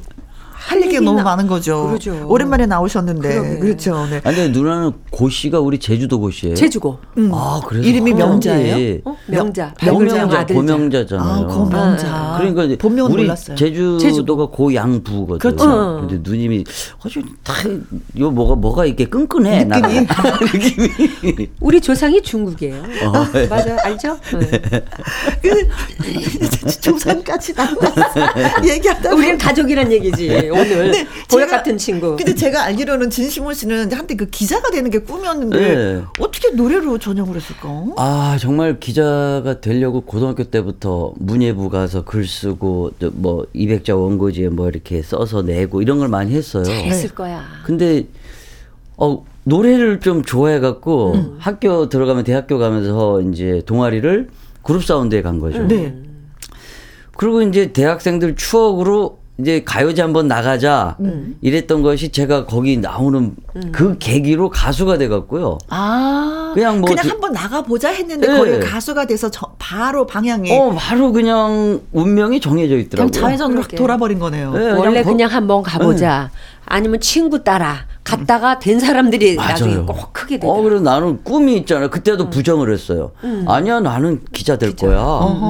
할 0.54 0.82
얘기가 0.82 1.02
너무 1.02 1.22
많은 1.22 1.48
거죠. 1.48 1.88
그러죠. 1.88 2.26
오랜만에 2.28 2.66
나오셨는데. 2.66 3.30
그러게. 3.30 3.60
그렇죠. 3.60 4.08
네. 4.08 4.22
아니 4.24 4.36
근데 4.36 4.48
누나는 4.50 4.94
고씨가 5.18 5.60
우리 5.60 5.80
제주도 5.80 6.20
고씨예요? 6.20 6.54
제주고. 6.54 7.00
음. 7.18 7.32
아, 7.34 7.60
그래서 7.66 7.88
이름이. 7.90 8.14
명자예요? 8.14 9.00
어? 9.04 9.18
명자. 9.26 9.74
아들자. 9.82 10.46
고명자잖아요. 10.46 11.28
아, 11.28 11.48
고명자. 11.48 12.08
아, 12.08 12.38
그러니까 12.38 12.66
이제 12.66 12.78
본명은 12.78 13.12
우리 13.12 13.24
몰랐어요. 13.24 13.58
제주도가 13.58 14.46
고양부거든. 14.46 15.40
그렇죠. 15.40 15.64
어. 15.68 16.02
근데 16.02 16.20
누님이 16.22 16.64
아주 17.04 17.24
다요 17.44 18.30
뭐가 18.30 18.56
뭐가 18.56 18.86
이렇게 18.86 19.06
끈끈해 19.06 19.66
느낌이. 19.66 21.48
우리 21.62 21.82
조상이 21.82 22.22
중국이에요. 22.22 22.76
어, 22.76 23.32
네. 23.34 23.48
맞아 23.48 23.76
알죠? 23.86 24.20
네. 24.40 24.62
그 25.42 25.68
조상까지 26.80 27.54
나왔어. 27.54 28.68
얘기하다 28.68 29.16
우리는 29.16 29.38
가족이란 29.40 29.92
얘기지 29.92 30.50
오늘 30.52 30.92
네, 30.92 31.08
보약 31.28 31.50
같은 31.50 31.76
친구. 31.76 32.16
근데 32.16 32.36
제가 32.36 32.66
알기로는 32.66 33.10
진시몬 33.10 33.56
씨는 33.56 33.92
한때 33.94 34.16
그 34.16 34.30
기자가 34.30 34.70
되는 34.70 34.92
게 34.92 35.07
꿈이었는데 35.08 35.60
네. 35.60 36.04
어떻게 36.20 36.52
노래로 36.52 36.98
전역을 37.00 37.36
했을까? 37.36 37.70
아 37.98 38.38
정말 38.40 38.80
기자가 38.80 39.60
되려고 39.62 40.02
고등학교 40.02 40.44
때부터 40.44 41.14
문예부 41.18 41.70
가서 41.70 42.04
글 42.04 42.28
쓰고 42.28 42.92
또뭐 43.00 43.48
200자 43.56 44.00
원고지에 44.00 44.50
뭐 44.50 44.70
이렇게 44.70 45.02
써서 45.02 45.42
내고 45.42 45.82
이런 45.82 46.00
걸 46.00 46.08
많이 46.08 46.34
했어요. 46.34 46.66
했을 46.66 47.10
거야. 47.10 47.44
근데 47.66 48.08
어 48.98 49.24
노래를 49.44 50.02
좀 50.02 50.24
좋아해 50.24 50.60
갖고 50.60 51.14
음. 51.14 51.38
학교 51.40 51.88
들어가면 51.88 52.26
대학교 52.26 52.58
가면서 52.58 53.22
이제 53.22 53.62
동아리를 53.66 54.30
그룹 54.62 54.84
사운드에 54.84 55.22
간 55.22 55.40
거죠. 55.40 55.64
네. 55.66 55.96
그리고 57.16 57.42
이제 57.42 57.72
대학생들 57.72 58.36
추억으로 58.36 59.20
이제 59.40 59.64
가요제 59.64 60.02
한번 60.02 60.28
나가자 60.28 60.96
음. 61.00 61.36
이랬던 61.42 61.84
것이 61.84 62.10
제가 62.10 62.46
거기 62.48 62.78
나오는 62.78 63.36
그 63.72 63.96
계기로 64.00 64.50
가수가 64.50 64.98
돼 64.98 65.08
갖고요. 65.08 65.60
아 65.70 66.52
그냥 66.56 66.80
뭐 66.82 66.90
그냥 66.90 67.04
드- 67.04 67.10
한번 67.12 67.34
나가 67.34 67.62
보자 67.62 67.90
했는데 67.90 68.26
네. 68.28 68.36
거기 68.38 68.60
가수가 68.60 69.06
돼서 69.06 69.30
저- 69.30 69.52
바로 69.60 70.08
방향이 70.08 70.52
어 70.52 70.74
바로 70.76 71.12
그냥 71.12 71.82
운명이 71.94 72.40
정해져 72.40 72.70
그냥 72.72 72.86
있더라고요. 72.86 73.12
자연스럽게 73.12 73.54
그러게. 73.54 73.76
돌아버린 73.78 74.18
거네요. 74.18 74.54
네, 74.54 74.72
원래 74.72 75.04
거- 75.04 75.12
그냥 75.12 75.30
한번 75.30 75.62
가보자. 75.62 76.32
아니면 76.66 77.00
친구 77.00 77.44
따라 77.44 77.86
갔다가 78.04 78.58
된 78.60 78.80
사람들이 78.80 79.36
나중에 79.36 79.76
맞아요. 79.76 79.86
꼭 79.86 80.14
크게 80.14 80.38
되더라. 80.40 80.52
어, 80.52 80.62
그래서 80.64 80.84
나는 80.84 81.24
꿈이 81.24 81.56
있잖아요. 81.58 81.90
그때도 81.92 82.26
음. 82.26 82.30
부정을 82.32 82.74
했어요. 82.74 83.12
아니야, 83.46 83.80
나는 83.82 84.22
기자 84.34 84.58
될 84.58 84.76
거야. 84.76 84.98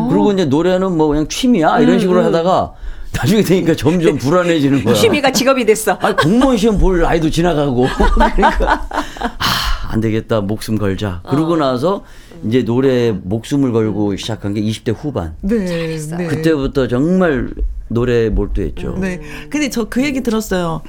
그리고 0.09 0.31
이제 0.33 0.45
노래는 0.45 0.95
뭐 0.97 1.07
그냥 1.07 1.27
취미야. 1.27 1.79
이런 1.79 1.99
식으로 1.99 2.23
하다가 2.25 2.73
나중에 3.17 3.41
되니까 3.41 3.75
점점 3.75 4.17
불안해지는 4.17 4.83
거야. 4.83 4.93
취미가 4.93 5.31
직업이 5.31 5.65
됐어. 5.65 5.93
아니, 5.93 6.15
공무원 6.15 6.57
시험 6.57 6.77
볼 6.77 7.01
나이도 7.01 7.29
지나가고. 7.29 7.87
그러니까, 8.35 8.85
아, 8.89 9.89
안 9.89 9.99
되겠다. 10.01 10.41
목숨 10.41 10.77
걸자. 10.77 11.21
그러고 11.27 11.55
나서 11.57 12.03
이제 12.45 12.61
노래에 12.61 13.11
목숨을 13.11 13.71
걸고 13.71 14.15
시작한 14.17 14.53
게 14.53 14.61
20대 14.61 14.93
후반. 14.95 15.35
네, 15.41 15.97
네. 16.17 16.27
그때부터 16.27 16.87
정말 16.87 17.49
노래에 17.87 18.29
몰두했죠. 18.29 18.97
네. 18.99 19.19
근데 19.49 19.69
저 19.69 19.85
그 19.89 20.03
얘기 20.03 20.21
들었어요. 20.21 20.81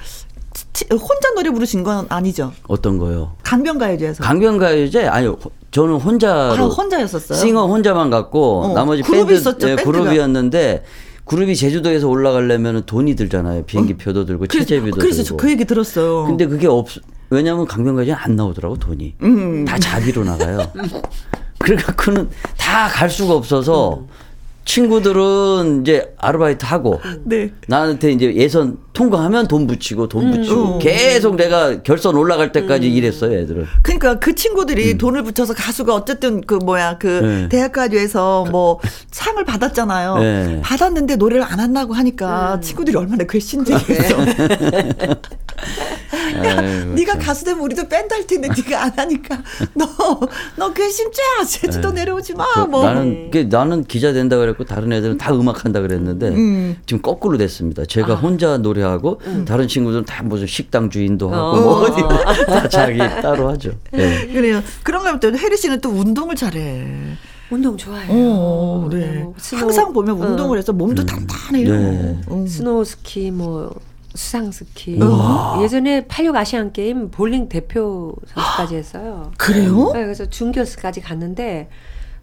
치- 0.72 0.86
혼자 0.90 1.32
노래 1.34 1.50
부르신 1.50 1.82
건 1.84 2.06
아니죠? 2.08 2.52
어떤 2.66 2.98
거요? 2.98 3.32
강변가요제에서. 3.44 4.22
강변가요제? 4.24 5.06
아니, 5.06 5.32
저는 5.70 5.94
혼자로. 5.94 6.64
아, 6.64 6.66
혼자였었어요? 6.66 7.38
싱어 7.38 7.66
혼자만 7.66 8.10
갔고 8.10 8.62
어, 8.64 8.74
나머지 8.74 9.02
그룹이 9.02 9.18
밴드 9.26 9.32
있었죠, 9.40 9.68
예. 9.70 9.76
그룹이었는데 9.76 10.82
그룹이 11.28 11.54
제주도에서 11.56 12.08
올라가려면 12.08 12.84
돈이 12.86 13.14
들잖아요. 13.14 13.64
비행기 13.64 13.94
표도 13.94 14.24
들고 14.24 14.46
그래서, 14.48 14.64
체제비도 14.66 14.96
그래서 14.98 15.22
들고. 15.22 15.36
저그 15.36 15.50
얘기 15.50 15.64
들었어요. 15.64 16.24
근데 16.24 16.46
그게 16.46 16.66
없 16.66 16.88
왜냐하면 17.30 17.66
강변가요제는 17.66 18.18
안 18.18 18.36
나오더라고 18.36 18.78
돈이. 18.78 19.14
음. 19.22 19.64
다 19.66 19.78
자비로 19.78 20.24
나가요. 20.24 20.60
그래갖고는 21.58 22.30
다 22.56 22.88
갈 22.88 23.10
수가 23.10 23.34
없어서 23.34 24.06
친구들은 24.68 25.80
이제 25.80 26.12
아르바이트 26.18 26.66
하고 26.66 27.00
네. 27.24 27.50
나한테 27.68 28.12
이제 28.12 28.34
예선 28.34 28.76
통과하면 28.92 29.48
돈 29.48 29.66
붙이고 29.66 30.08
돈 30.08 30.30
붙이고 30.30 30.74
음. 30.74 30.78
계속 30.78 31.36
내가 31.36 31.82
결선 31.82 32.16
올라갈 32.16 32.52
때까지 32.52 32.86
일했어요 32.92 33.38
애들은. 33.38 33.64
그러니까 33.82 34.18
그 34.18 34.34
친구들이 34.34 34.98
돈을 34.98 35.22
붙여서 35.22 35.54
가수가 35.54 35.94
어쨌든 35.94 36.42
그 36.42 36.54
뭐야 36.56 36.98
그 36.98 37.06
네. 37.06 37.48
대학가요에서 37.48 38.44
뭐 38.50 38.78
상을 39.10 39.42
받았잖아요. 39.42 40.18
네. 40.18 40.60
받았는데 40.62 41.16
노래를 41.16 41.42
안 41.44 41.60
한다고 41.60 41.94
하니까 41.94 42.60
친구들이 42.60 42.94
얼마나 42.98 43.24
괘씸했어. 43.24 44.16
아이고, 46.42 46.92
네가 46.94 47.12
참. 47.14 47.20
가수 47.22 47.44
되면 47.44 47.60
우리도 47.60 47.88
밴드 47.88 48.12
할 48.12 48.26
텐데 48.26 48.48
네가 48.48 48.82
안 48.84 48.92
하니까 48.96 49.42
너너 49.74 50.72
괘씸죄야 50.74 51.44
제주도 51.48 51.90
내려오지 51.90 52.34
마. 52.34 52.44
네. 52.44 52.50
저- 52.54 52.66
뭐 52.66 52.84
나는 52.84 53.30
그 53.30 53.46
나는 53.48 53.84
기자 53.84 54.12
된다 54.12 54.36
그랬고 54.36 54.64
다른 54.64 54.92
애들은 54.92 55.16
다 55.18 55.32
음악 55.32 55.64
한다 55.64 55.80
그랬는데 55.80 56.28
음. 56.28 56.76
지금 56.84 57.00
거꾸로 57.00 57.38
됐습니다. 57.38 57.84
제가 57.84 58.14
아. 58.14 58.16
혼자 58.16 58.58
노래하고 58.58 59.20
다른 59.46 59.68
친구들은 59.68 60.04
다 60.04 60.22
무슨 60.24 60.46
식당 60.46 60.90
주인도 60.90 61.30
하고 61.30 61.56
어. 61.56 61.60
뭐 61.60 61.72
어디 61.82 62.02
다 62.46 62.68
자기 62.68 62.98
따로 62.98 63.48
하죠. 63.50 63.72
네. 63.92 64.26
그래요. 64.26 64.60
그런 64.82 65.04
거 65.04 65.20
또 65.20 65.36
혜리 65.36 65.56
씨는 65.56 65.80
또 65.80 65.90
운동을 65.90 66.34
잘해. 66.34 66.86
운동 67.50 67.76
좋아해요. 67.78 68.08
어, 68.12 68.88
네. 68.92 69.20
뭐 69.22 69.34
스노- 69.38 69.56
항상 69.60 69.92
보면 69.92 70.20
어. 70.22 70.26
운동을 70.26 70.58
해서 70.58 70.72
몸도 70.72 71.06
단단해요. 71.06 71.72
네. 71.72 72.20
음. 72.30 72.46
스노우 72.46 72.84
스키 72.84 73.30
뭐 73.30 73.74
수상 74.14 74.50
스키 74.50 74.98
예전에 75.62 76.06
86 76.06 76.34
아시안 76.36 76.72
게임 76.72 77.10
볼링 77.10 77.48
대표 77.48 78.14
선수까지 78.34 78.74
했어요. 78.76 79.30
그래요? 79.38 79.92
네, 79.94 80.02
그래서 80.02 80.26
준결승까지 80.26 81.00
갔는데 81.00 81.68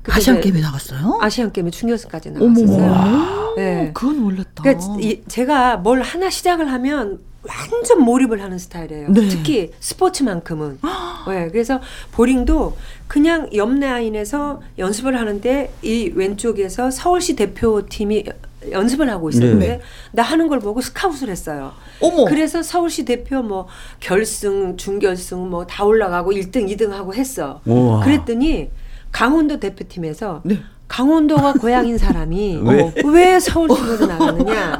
아시안 0.09 0.41
게임에 0.41 0.59
나갔어요? 0.61 1.17
아시안 1.21 1.51
게임에 1.51 1.71
준결승까지 1.71 2.29
어머, 2.39 2.47
나갔었어요. 2.47 3.53
네. 3.57 3.91
그건 3.93 4.19
몰랐다. 4.19 4.63
그러니까 4.63 4.95
이- 4.99 5.21
제가 5.27 5.77
뭘 5.77 6.01
하나 6.01 6.29
시작을 6.29 6.71
하면 6.71 7.19
완전 7.47 8.01
몰입을 8.03 8.41
하는 8.41 8.57
스타일이에요. 8.57 9.09
네. 9.11 9.27
특히 9.29 9.71
스포츠만큼은. 9.79 10.79
네, 11.27 11.47
그래서 11.51 11.79
볼링도 12.11 12.75
그냥 13.07 13.49
옆 13.55 13.71
라인에서 13.71 14.61
연습을 14.79 15.17
하는데 15.19 15.71
이 15.83 16.11
왼쪽에서 16.15 16.89
서울시 16.91 17.35
대표팀이 17.35 18.23
연습을 18.71 19.09
하고 19.11 19.29
있었는데 19.29 19.67
네. 19.67 19.81
나 20.11 20.23
하는 20.23 20.47
걸 20.47 20.59
보고 20.59 20.81
스카웃을 20.81 21.29
했어요. 21.29 21.73
어머. 22.01 22.25
그래서 22.25 22.63
서울시 22.63 23.05
대표 23.05 23.43
뭐 23.43 23.67
결승, 23.99 24.75
준결승 24.75 25.47
뭐 25.49 25.65
다 25.67 25.83
올라가고 25.85 26.31
1등, 26.31 26.67
2등 26.75 26.89
하고 26.89 27.13
했어. 27.13 27.61
우와. 27.65 28.03
그랬더니 28.03 28.69
강원도 29.15 29.61
대표팀에서 29.61 30.41
네. 30.43 30.59
강원도가 30.89 31.53
고향인 31.53 31.97
사람이 31.97 32.59
왜? 32.67 32.81
어, 32.83 32.91
왜 33.07 33.39
서울 33.39 33.69
팀으로 33.69 34.05
나가느냐. 34.07 34.77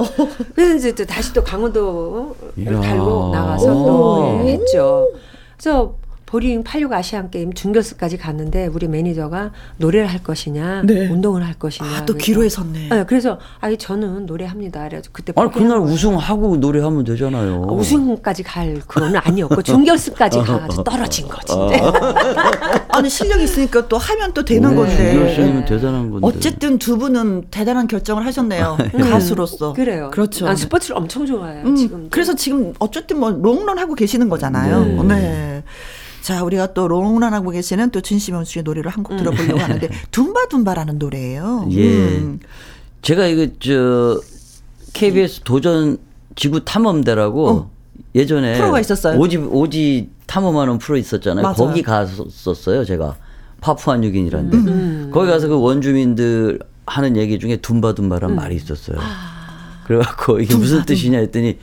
그래서 0.54 0.74
이제 0.74 0.94
또 0.94 1.06
다시 1.06 1.32
또 1.32 1.42
강원도를. 1.42 2.80
달고 2.82 3.30
나가서 3.32 3.66
또 3.66 4.40
오. 4.42 4.44
예, 4.44 4.52
했죠. 4.52 5.08
그래서 5.56 5.94
도링 6.36 6.62
86 6.64 6.92
아시안 6.92 7.30
게임 7.30 7.50
준결승까지 7.54 8.18
갔는데 8.18 8.66
우리 8.66 8.88
매니저가 8.88 9.52
노래를 9.78 10.06
할 10.06 10.22
것이냐, 10.22 10.82
네. 10.84 11.08
운동을 11.08 11.42
할 11.46 11.54
것이냐. 11.54 11.88
아, 11.88 12.04
또 12.04 12.12
그래서- 12.12 12.24
기로에 12.26 12.48
섰네. 12.50 12.88
네, 12.90 13.04
그래서 13.06 13.38
아니 13.58 13.78
저는 13.78 14.26
노래합니다. 14.26 14.86
그래서 14.86 15.08
그때 15.12 15.32
아니 15.34 15.50
그날. 15.50 15.78
우승하고 15.78 16.56
노래하면 16.58 17.04
되잖아요. 17.04 17.64
아, 17.70 17.72
우승까지 17.72 18.42
갈 18.42 18.82
그거는 18.86 19.18
아니었고 19.18 19.62
준결승까지 19.62 20.40
가서 20.44 20.84
떨어진 20.84 21.26
거지. 21.26 21.54
아니 22.92 23.08
실력 23.08 23.40
있으니까 23.40 23.88
또 23.88 23.96
하면 23.96 24.34
또 24.34 24.44
되는 24.44 24.68
네, 24.68 24.76
건데. 24.76 25.12
준결승이면 25.14 25.64
대단한 25.64 26.10
건데. 26.10 26.26
어쨌든 26.26 26.78
두 26.78 26.98
분은 26.98 27.44
대단한 27.50 27.88
결정을 27.88 28.26
하셨네요. 28.26 28.76
가수로서. 28.92 29.72
그래요. 29.72 30.10
그렇죠. 30.12 30.44
난 30.44 30.54
스포츠를 30.54 30.98
엄청 30.98 31.24
좋아해요. 31.24 31.64
음, 31.64 31.76
지금. 31.76 32.08
그래서 32.10 32.34
지금 32.34 32.74
어쨌든 32.78 33.20
뭐 33.20 33.30
롱런 33.30 33.78
하고 33.78 33.94
계시는 33.94 34.28
거잖아요. 34.28 34.84
네. 34.84 35.02
네. 35.04 35.62
자, 36.26 36.42
우리가 36.42 36.74
또 36.74 36.88
롱런 36.88 37.32
하고 37.34 37.50
계시는 37.52 37.90
또 37.92 38.00
진시명 38.00 38.42
씨의 38.42 38.64
노래를 38.64 38.90
한 38.90 39.04
곡 39.04 39.16
들어보려고 39.16 39.60
하는데 39.62 39.88
둠바둠바라는 40.10 40.98
노래예요. 40.98 41.68
예. 41.70 41.88
음. 42.18 42.40
제가 43.00 43.26
이거 43.28 43.46
저 43.60 44.20
KBS 44.92 45.42
도전 45.44 45.98
지구 46.34 46.64
탐험대라고 46.64 47.48
어. 47.48 47.70
예전에 48.16 48.58
프로가 48.58 48.80
있었어요. 48.80 49.20
오지 49.20 49.36
오지 49.36 50.10
탐험하는 50.26 50.78
프로 50.78 50.96
있었잖아요. 50.96 51.44
맞아요. 51.44 51.54
거기 51.54 51.82
갔었어요, 51.82 52.84
제가. 52.84 53.14
파푸아 53.60 53.98
뉴기니라는 53.98 54.50
데. 54.50 54.56
음. 54.56 55.10
거기 55.14 55.30
가서 55.30 55.46
그 55.46 55.56
원주민들 55.60 56.58
하는 56.86 57.16
얘기 57.16 57.38
중에 57.38 57.58
둠바둠바란 57.58 58.30
음. 58.30 58.34
말이 58.34 58.56
있었어요. 58.56 58.98
아. 59.00 59.82
그래 59.86 60.00
갖고 60.00 60.40
이게 60.40 60.56
무슨 60.56 60.84
뜻이냐 60.84 61.18
했더니 61.18 61.60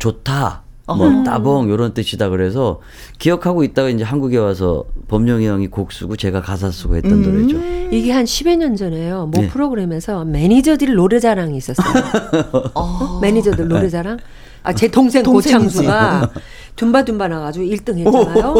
좋다. 0.00 0.62
뭐 0.86 1.22
따봉 1.24 1.70
요런 1.70 1.94
뜻이다 1.94 2.28
그래서 2.28 2.80
기억하고 3.18 3.62
있다가 3.64 3.88
이제 3.88 4.04
한국에 4.04 4.36
와서 4.38 4.84
범용이 5.08 5.46
형이 5.46 5.68
곡 5.68 5.92
쓰고 5.92 6.16
제가 6.16 6.42
가사 6.42 6.70
쓰고 6.70 6.96
했던 6.96 7.12
음. 7.12 7.22
노래죠. 7.22 7.96
이게 7.96 8.10
한 8.12 8.24
10여 8.24 8.56
년 8.56 8.74
전에요. 8.76 9.26
모 9.26 9.42
네. 9.42 9.48
프로그램에서 9.48 10.24
매니저들 10.24 10.94
노래자랑이 10.94 11.56
있었어요. 11.56 11.86
어? 12.74 13.18
매니저들 13.22 13.68
노래자랑. 13.68 14.18
아, 14.64 14.72
제 14.72 14.88
동생 14.88 15.22
동생이지. 15.24 15.54
고창수가 15.78 16.30
둠바둠바 16.76 17.28
나가지고 17.28 17.64
1등 17.66 17.98
했잖아요. 17.98 18.54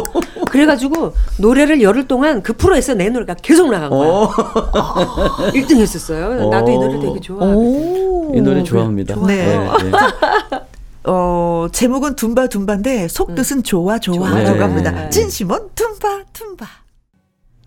그래가지고 0.51 1.13
노래를 1.39 1.81
열흘 1.81 2.07
동안 2.09 2.43
그 2.43 2.53
프로에서 2.55 2.95
내 2.95 3.09
노래가 3.09 3.35
계속 3.35 3.71
나간 3.71 3.91
거야. 3.91 4.29
1등 5.53 5.77
했었어요. 5.81 6.49
나도 6.51 6.71
이 6.71 6.75
노래 6.77 6.99
되게 7.01 7.21
좋아해. 7.21 7.53
오. 7.55 8.33
이 8.35 8.41
노래 8.41 8.63
좋아합니다. 8.65 9.15
네. 9.27 9.47
네, 9.47 9.59
네. 9.59 9.91
어, 11.05 11.67
제목은 11.73 12.17
둠바 12.17 12.47
둠바인데 12.49 13.09
속뜻은 13.09 13.63
좋아 13.65 13.99
좋아라고 13.99 14.53
네. 14.57 14.61
합니다. 14.61 15.09
진심은 15.11 15.71
둠바 15.75 16.25
둠바. 16.33 16.82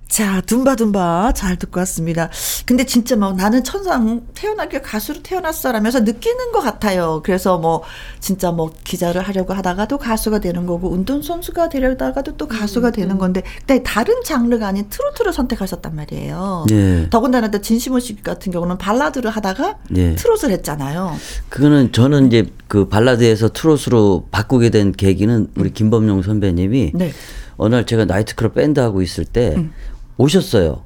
자, 0.08 0.40
둠바둠바 0.42 1.34
잘 1.34 1.58
듣고 1.58 1.80
왔습니다. 1.82 2.30
근데 2.66 2.86
진짜 2.86 3.16
뭐 3.16 3.34
나는 3.34 3.64
천상 3.64 4.22
태어나길 4.34 4.82
가수로 4.82 5.22
태어났어라면서 5.24 6.02
느끼는 6.02 6.52
것 6.52 6.62
같아요. 6.62 7.22
그래서 7.24 7.58
뭐 7.58 7.82
진짜 8.20 8.52
뭐 8.52 8.72
기자를 8.84 9.22
하려고 9.22 9.54
하다가도 9.54 9.98
가수가 9.98 10.40
되는 10.40 10.66
거고 10.66 10.90
운동선수가 10.92 11.70
되려다가도 11.70 12.38
또 12.38 12.48
가수가 12.48 12.92
되는 12.92 13.18
건데 13.18 13.42
근데 13.66 13.84
다른 13.84 14.24
장르가 14.24 14.68
아닌 14.68 14.86
트로트를 14.90 15.34
선택하셨단 15.34 15.96
말이에요. 15.96 16.66
네. 16.70 17.08
더군다나 17.10 17.50
또 17.50 17.60
진심원 17.60 18.00
씨 18.00 18.16
같은 18.22 18.52
경우는 18.52 18.78
발라드를 18.78 19.32
하다가 19.32 19.80
네. 19.90 20.16
트롯을 20.16 20.52
했잖아요. 20.54 21.16
그거는 21.50 21.92
저는 21.92 22.28
이제 22.28 22.46
그 22.68 22.88
발라드에서 22.88 23.50
트롯으로 23.50 24.28
바꾸게 24.32 24.70
된 24.70 24.92
계기는 24.92 25.48
우리 25.56 25.74
김범용 25.74 26.22
선배님이 26.22 26.92
네. 26.94 27.12
어느 27.58 27.76
날 27.76 27.86
제가 27.86 28.06
나이트클럽 28.06 28.54
밴드 28.54 28.80
하고 28.80 29.02
있을 29.02 29.26
때 29.26 29.56
음. 29.58 29.74
오셨어요. 30.18 30.82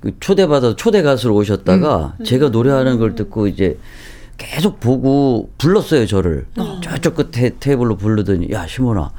그 0.00 0.12
초대받아 0.20 0.76
초대 0.76 1.02
가수로 1.02 1.34
오셨다가 1.36 2.14
음. 2.20 2.24
제가 2.24 2.48
노래하는 2.50 2.98
걸 2.98 3.14
듣고 3.14 3.46
이제 3.48 3.78
계속 4.36 4.78
보고 4.80 5.50
불렀어요 5.58 6.06
저를 6.06 6.46
어. 6.58 6.78
저쪽 6.82 7.14
끝에 7.14 7.52
테이블로 7.58 7.96
부르더니 7.96 8.48
야 8.52 8.66
시몬아 8.66 9.10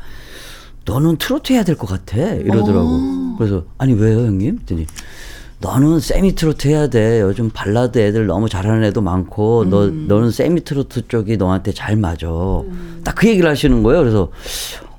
너는 0.85 1.17
트로트 1.17 1.53
해야 1.53 1.63
될 1.63 1.75
것 1.75 1.87
같아 1.89 2.17
이러더라고. 2.17 2.87
어. 2.87 3.35
그래서 3.37 3.63
아니 3.77 3.93
왜요 3.93 4.19
형님? 4.19 4.59
했더니 4.59 4.85
너는 5.59 5.99
세미 5.99 6.35
트로트 6.35 6.67
해야 6.67 6.87
돼. 6.87 7.19
요즘 7.21 7.49
발라드 7.49 7.97
애들 7.97 8.27
너무 8.27 8.47
잘하는 8.47 8.83
애도 8.85 9.01
많고 9.01 9.65
너 9.69 9.85
음. 9.85 10.05
너는 10.07 10.29
세미 10.29 10.63
트로트 10.63 11.07
쪽이 11.07 11.37
너한테 11.37 11.71
잘 11.73 11.95
맞아. 11.95 12.27
딱그 13.03 13.27
얘기를 13.27 13.49
하시는 13.49 13.81
거예요. 13.81 14.01
그래서 14.01 14.29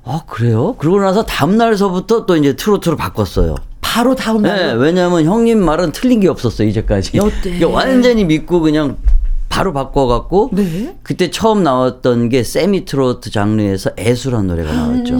아 0.03 0.21
그래요? 0.27 0.75
그러고 0.77 0.99
나서 0.99 1.23
다음 1.23 1.55
날서부터 1.57 2.25
또 2.25 2.35
이제 2.35 2.55
트로트로 2.57 2.97
바꿨어요. 2.97 3.55
바로 3.89 4.13
다음 4.13 4.43
네, 4.43 4.49
날 4.49 4.77
왜냐하면 4.77 5.25
형님 5.25 5.65
말은 5.65 5.93
틀린 5.93 6.19
게 6.19 6.27
없었어요 6.27 6.67
이제까지. 6.67 7.17
여태. 7.17 7.63
완전히 7.65 8.23
믿고 8.23 8.59
그냥 8.59 8.97
바로 9.49 9.73
바꿔갖고 9.73 10.51
네. 10.53 10.95
그때 11.01 11.31
처음 11.31 11.63
나왔던 11.63 12.29
게 12.29 12.43
세미 12.43 12.85
트로트 12.85 13.31
장르에서 13.31 13.89
애수란 13.97 14.45
노래가 14.45 14.71
나왔죠. 14.71 15.17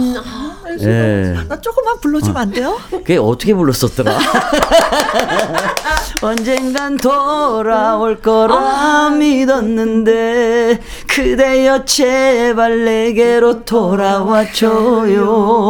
예. 0.81 1.35
나 1.47 1.59
조금만 1.59 1.99
불러주면 1.99 2.37
안 2.37 2.51
돼요? 2.51 2.77
그게 2.89 3.17
어떻게 3.17 3.53
불렀었더라? 3.53 4.17
언젠간 6.21 6.97
돌아올 6.97 8.21
거라 8.21 9.09
믿었는데 9.11 10.79
그대여 11.07 11.85
제발 11.85 12.85
내게로 12.85 13.65
돌아와줘요 13.65 15.25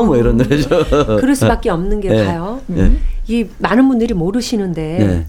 뭐 0.06 0.18
이런 0.18 0.38
노래죠. 0.38 0.86
그럴 1.20 1.36
수밖에 1.36 1.70
없는 1.70 2.02
게 2.02 2.10
네. 2.10 2.26
봐요. 2.26 2.62
네. 2.68 2.92
이 3.28 3.46
많은 3.60 3.88
분들이 3.88 4.14
모르시는데 4.14 4.98
네. 5.00 5.26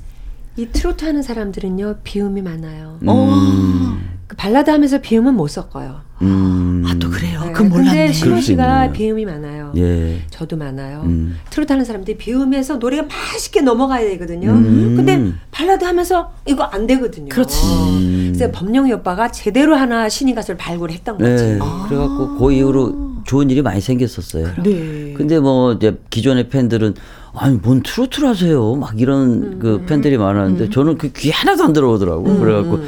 이 0.56 0.66
트로트 0.66 1.04
하는 1.04 1.22
사람들은요 1.22 1.96
비음이 2.02 2.42
많아요. 2.42 2.98
음, 3.02 4.18
그 4.30 4.36
발라드 4.36 4.70
하면서 4.70 5.00
비음은 5.00 5.34
못 5.34 5.48
섞어요. 5.48 6.02
음, 6.22 6.84
아, 6.86 6.94
또 7.00 7.10
그래요. 7.10 7.40
네, 7.46 7.50
그건 7.50 7.68
몰랐네. 7.70 7.90
근데 7.90 8.12
수 8.12 8.40
씨가. 8.40 8.92
비음이 8.92 9.24
많아요. 9.24 9.72
예. 9.76 10.20
저도 10.30 10.56
많아요. 10.56 11.02
음. 11.04 11.36
트로트 11.50 11.72
하는 11.72 11.84
사람들이 11.84 12.16
비음에서 12.16 12.76
노래가 12.76 13.02
맛있게 13.08 13.60
넘어가야 13.62 14.08
되거든요. 14.10 14.50
음. 14.52 14.94
근데 14.96 15.32
발라드 15.50 15.84
하면서 15.84 16.30
이거 16.46 16.62
안 16.62 16.86
되거든요. 16.86 17.28
그렇지. 17.28 17.58
음. 17.66 18.32
그래서 18.36 18.52
범용이 18.52 18.92
오빠가 18.92 19.32
제대로 19.32 19.74
하나 19.74 20.08
신인 20.08 20.36
가수를 20.36 20.56
발굴했던 20.58 21.18
거지. 21.18 21.44
네. 21.44 21.58
그래갖고 21.88 22.36
그 22.38 22.52
이후로 22.52 23.22
좋은 23.24 23.50
일이 23.50 23.62
많이 23.62 23.80
생겼었어요. 23.80 24.46
네. 24.62 25.12
근데 25.16 25.40
뭐 25.40 25.72
이제 25.72 25.98
기존의 26.10 26.50
팬들은 26.50 26.94
아니 27.34 27.56
뭔 27.62 27.82
트로트를 27.82 28.28
하세요 28.28 28.74
막 28.74 29.00
이런 29.00 29.20
음, 29.30 29.58
그 29.60 29.84
팬들이 29.86 30.18
많았는데 30.18 30.70
저는 30.70 30.98
그 30.98 31.12
귀 31.12 31.30
하나도 31.30 31.62
안 31.64 31.72
들어오더라고 31.72 32.24
그래갖고 32.38 32.80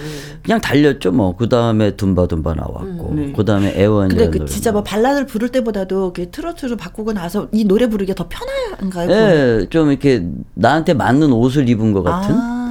그냥 0.43 0.61
달렸죠 0.61 1.13
뭐 1.13 1.37
그 1.37 1.49
다음에 1.49 1.97
둠바둠바 1.97 2.55
나왔고 2.55 3.13
네. 3.15 3.33
그 3.35 3.45
다음에 3.45 3.73
애원이라는 3.77 4.31
근데 4.31 4.39
그 4.39 4.47
진짜 4.47 4.73
뭐 4.73 4.83
발라드를 4.83 5.27
부를 5.27 5.49
때보다도 5.49 6.13
트로트를 6.31 6.77
바꾸고 6.77 7.13
나서 7.13 7.49
이 7.53 7.65
노래 7.65 7.89
부르기가 7.89 8.15
더 8.15 8.29
편한가요? 8.29 9.11
예, 9.11 9.67
좀 9.71 9.91
이렇게 9.91 10.27
나한테 10.55 10.95
맞는 10.95 11.33
옷을 11.33 11.69
입은 11.69 11.93
것 11.93 12.03
같은 12.03 12.35
아. 12.35 12.62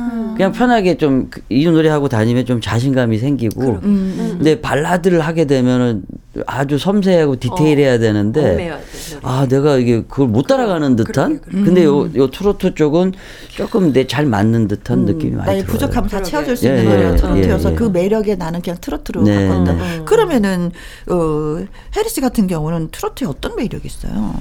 그냥 0.42 0.52
편하게 0.54 0.98
좀 0.98 1.30
이 1.50 1.66
노래 1.66 1.90
하고 1.90 2.10
다니면 2.10 2.46
좀 2.46 2.62
자신감이 2.62 3.20
생기고 3.20 3.80
음, 3.84 4.36
근데 4.38 4.60
발라드를 4.60 5.22
하게 5.22 5.46
되면은 5.46 6.02
아주 6.48 6.78
섬세하고 6.80 7.36
디테일해야 7.40 8.00
되는데 8.00 8.52
얽매여야 8.52 8.78
돼, 8.78 8.84
노래. 9.14 9.20
아 9.22 9.46
내가 9.48 9.78
이게 9.78 10.02
그걸 10.08 10.28
못 10.30 10.48
따라가는 10.48 10.96
듯한 10.96 11.42
그러게, 11.42 11.64
근데 11.64 11.84
요, 11.84 12.10
요 12.16 12.32
트로트 12.32 12.74
쪽은 12.74 13.14
조금 13.50 13.94
내 13.94 14.08
잘 14.08 14.26
맞는 14.26 14.68
듯한 14.68 15.06
느낌이 15.06 15.36
많이 15.36 15.60
들어요. 15.60 15.66
부족함을 15.66 16.10
다 16.10 16.18
그러게. 16.18 16.32
채워줄 16.32 16.58
수 16.58 16.66
예, 16.66 16.70
있는 16.70 16.86
예, 16.86 16.90
노래가 16.96 17.16
트로트여서 17.18 17.70
예, 17.70 17.74
예. 17.74 17.78
그 17.78 17.84
매력에 17.84 18.36
나는 18.36 18.62
그냥 18.62 18.78
트로트로 18.82 19.22
네. 19.24 19.48
바꿨다. 19.48 19.72
음. 19.74 20.06
그러면은 20.06 20.72
어, 21.10 21.64
해리 21.96 22.10
씨 22.10 22.20
같은 22.20 22.48
경우는 22.48 22.90
트로트에 22.92 23.28
어떤 23.28 23.56
매력이 23.56 23.86
있어요? 23.88 24.34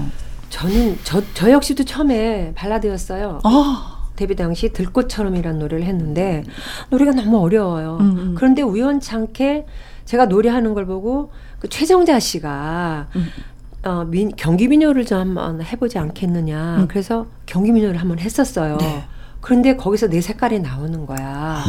저는 0.48 0.96
저, 1.04 1.22
저 1.34 1.50
역시도 1.50 1.84
처음에 1.84 2.52
발라드였어요. 2.54 3.40
아, 3.44 3.99
데뷔 4.20 4.36
당시 4.36 4.68
들꽃처럼이라는 4.74 5.58
노래를 5.58 5.86
했는데 5.86 6.44
노래가 6.90 7.12
너무 7.12 7.38
어려워요. 7.38 7.96
음, 8.00 8.18
음. 8.18 8.34
그런데 8.36 8.60
우연찮게 8.60 9.64
제가 10.04 10.26
노래하는 10.26 10.74
걸 10.74 10.84
보고 10.84 11.32
그 11.58 11.68
최정자 11.70 12.20
씨가 12.20 13.08
음. 13.16 13.26
어, 13.82 14.04
민, 14.04 14.30
경기 14.36 14.68
민요를 14.68 15.06
좀 15.06 15.18
한번 15.18 15.62
해보지 15.62 15.98
않겠느냐. 15.98 16.84
그래서 16.90 17.28
경기 17.46 17.72
민요를 17.72 17.98
한번 17.98 18.18
했었어요. 18.18 18.74
음. 18.74 18.78
네. 18.78 19.04
그런데 19.40 19.74
거기서 19.76 20.08
내 20.08 20.20
색깔이 20.20 20.60
나오는 20.60 21.06
거야. 21.06 21.64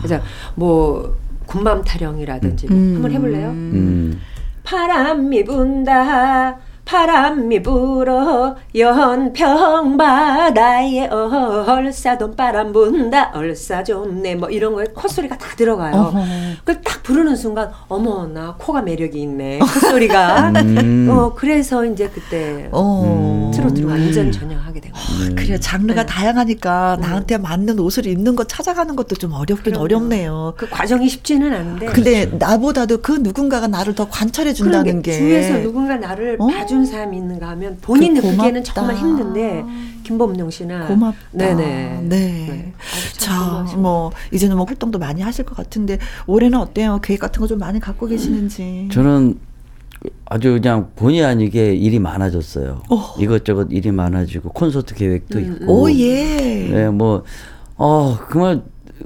그래서 0.00 0.22
뭐 0.54 1.16
군밤 1.46 1.82
타령이라든지 1.82 2.68
뭐 2.68 2.76
음. 2.76 2.94
한번 2.94 3.10
해볼래요? 3.10 3.48
음. 3.48 4.20
바람이 4.62 5.42
분다 5.42 6.58
바람이 6.88 7.62
불어 7.62 8.56
연평 8.74 9.98
바다에 9.98 11.06
얼싸돈 11.08 12.34
바람 12.34 12.72
분다 12.72 13.32
얼싸 13.34 13.84
좋네 13.84 14.36
뭐 14.36 14.48
이런 14.48 14.72
거에 14.72 14.86
콧소리가 14.94 15.36
다 15.36 15.54
들어가요. 15.54 15.94
어허. 15.94 16.20
그걸 16.64 16.80
딱 16.80 17.02
부르는 17.02 17.36
순간 17.36 17.70
어머 17.88 18.26
나 18.26 18.54
코가 18.58 18.80
매력이 18.80 19.20
있네 19.20 19.58
콧소리가. 19.58 20.52
음. 20.64 21.08
어 21.10 21.34
그래서 21.34 21.84
이제 21.84 22.08
그때 22.08 22.70
어. 22.72 23.50
트로트를 23.54 23.86
완전 23.90 24.32
전향 24.32 24.58
하게 24.78 24.80
된 24.80 24.92
거예요. 24.92 25.34
그래 25.34 25.58
장르가 25.58 26.02
네. 26.02 26.06
다양하니까 26.06 26.98
나한테 27.00 27.38
맞는 27.38 27.78
옷을 27.80 28.06
입는 28.06 28.36
거 28.36 28.44
찾아가는 28.44 28.94
것도 28.96 29.16
좀 29.16 29.32
어렵긴 29.32 29.72
그럼요. 29.74 29.84
어렵네요. 29.84 30.54
그 30.56 30.68
과정이 30.68 31.08
쉽지는 31.08 31.52
않은데. 31.52 31.86
근데 31.86 32.26
나보다도 32.26 32.98
그 33.02 33.12
누군가가 33.12 33.66
나를 33.66 33.94
더 33.94 34.08
관찰해 34.08 34.52
준다는 34.54 35.02
게 35.02 35.12
주위에서 35.12 35.58
누군가 35.62 35.96
나를 35.96 36.36
어. 36.38 36.46
봐준 36.46 36.86
사람이 36.86 37.16
있는가 37.16 37.48
하면 37.50 37.78
본인 37.82 38.14
그 38.20 38.26
느끼기에는. 38.26 38.64
정말 38.64 38.96
힘든데 38.96 39.64
김범용 40.04 40.50
씨나 40.50 40.86
고맙다. 40.86 41.18
네네 41.32 42.00
네. 42.04 42.72
아주 42.92 43.18
참 43.18 43.34
자, 43.38 43.44
고마우시고. 43.44 43.80
뭐 43.80 44.10
이제는 44.32 44.56
뭐 44.56 44.64
활동도 44.66 44.98
많이 44.98 45.20
하실 45.22 45.44
것 45.44 45.56
같은데 45.56 45.98
올해는 46.26 46.58
어때요? 46.58 47.00
계획 47.02 47.20
같은 47.20 47.40
거 47.40 47.48
좀 47.48 47.58
많이 47.58 47.80
갖고 47.80 48.06
계시는지. 48.06 48.88
저는 48.92 49.38
아주 50.26 50.52
그냥 50.52 50.90
본의 50.96 51.24
아니게 51.24 51.74
일이 51.74 51.98
많아졌어요. 51.98 52.82
어. 52.90 53.14
이것저것 53.18 53.68
일이 53.70 53.90
많아지고 53.90 54.50
콘서트 54.50 54.94
계획도 54.94 55.38
음, 55.38 55.44
있고. 55.62 55.82
오 55.82 55.90
예. 55.90 56.68
네, 56.70 56.88
뭐, 56.90 57.24
어, 57.76 58.18
정말 58.30 58.62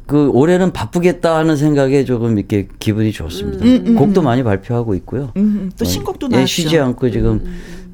그 0.06 0.30
올해는 0.30 0.72
바쁘겠다 0.72 1.36
하는 1.36 1.56
생각에 1.56 2.04
조금 2.04 2.38
이렇게 2.38 2.66
기분이 2.78 3.12
좋습니다. 3.12 3.64
음, 3.64 3.84
음, 3.86 3.94
곡도 3.96 4.22
음. 4.22 4.24
많이 4.24 4.42
발표하고 4.42 4.94
있고요. 4.96 5.30
음, 5.36 5.70
또 5.78 5.84
어, 5.84 5.88
신곡도 5.88 6.28
예, 6.32 6.36
나왔죠. 6.36 6.46
쉬지 6.46 6.78
않고 6.78 7.10
지금 7.10 7.44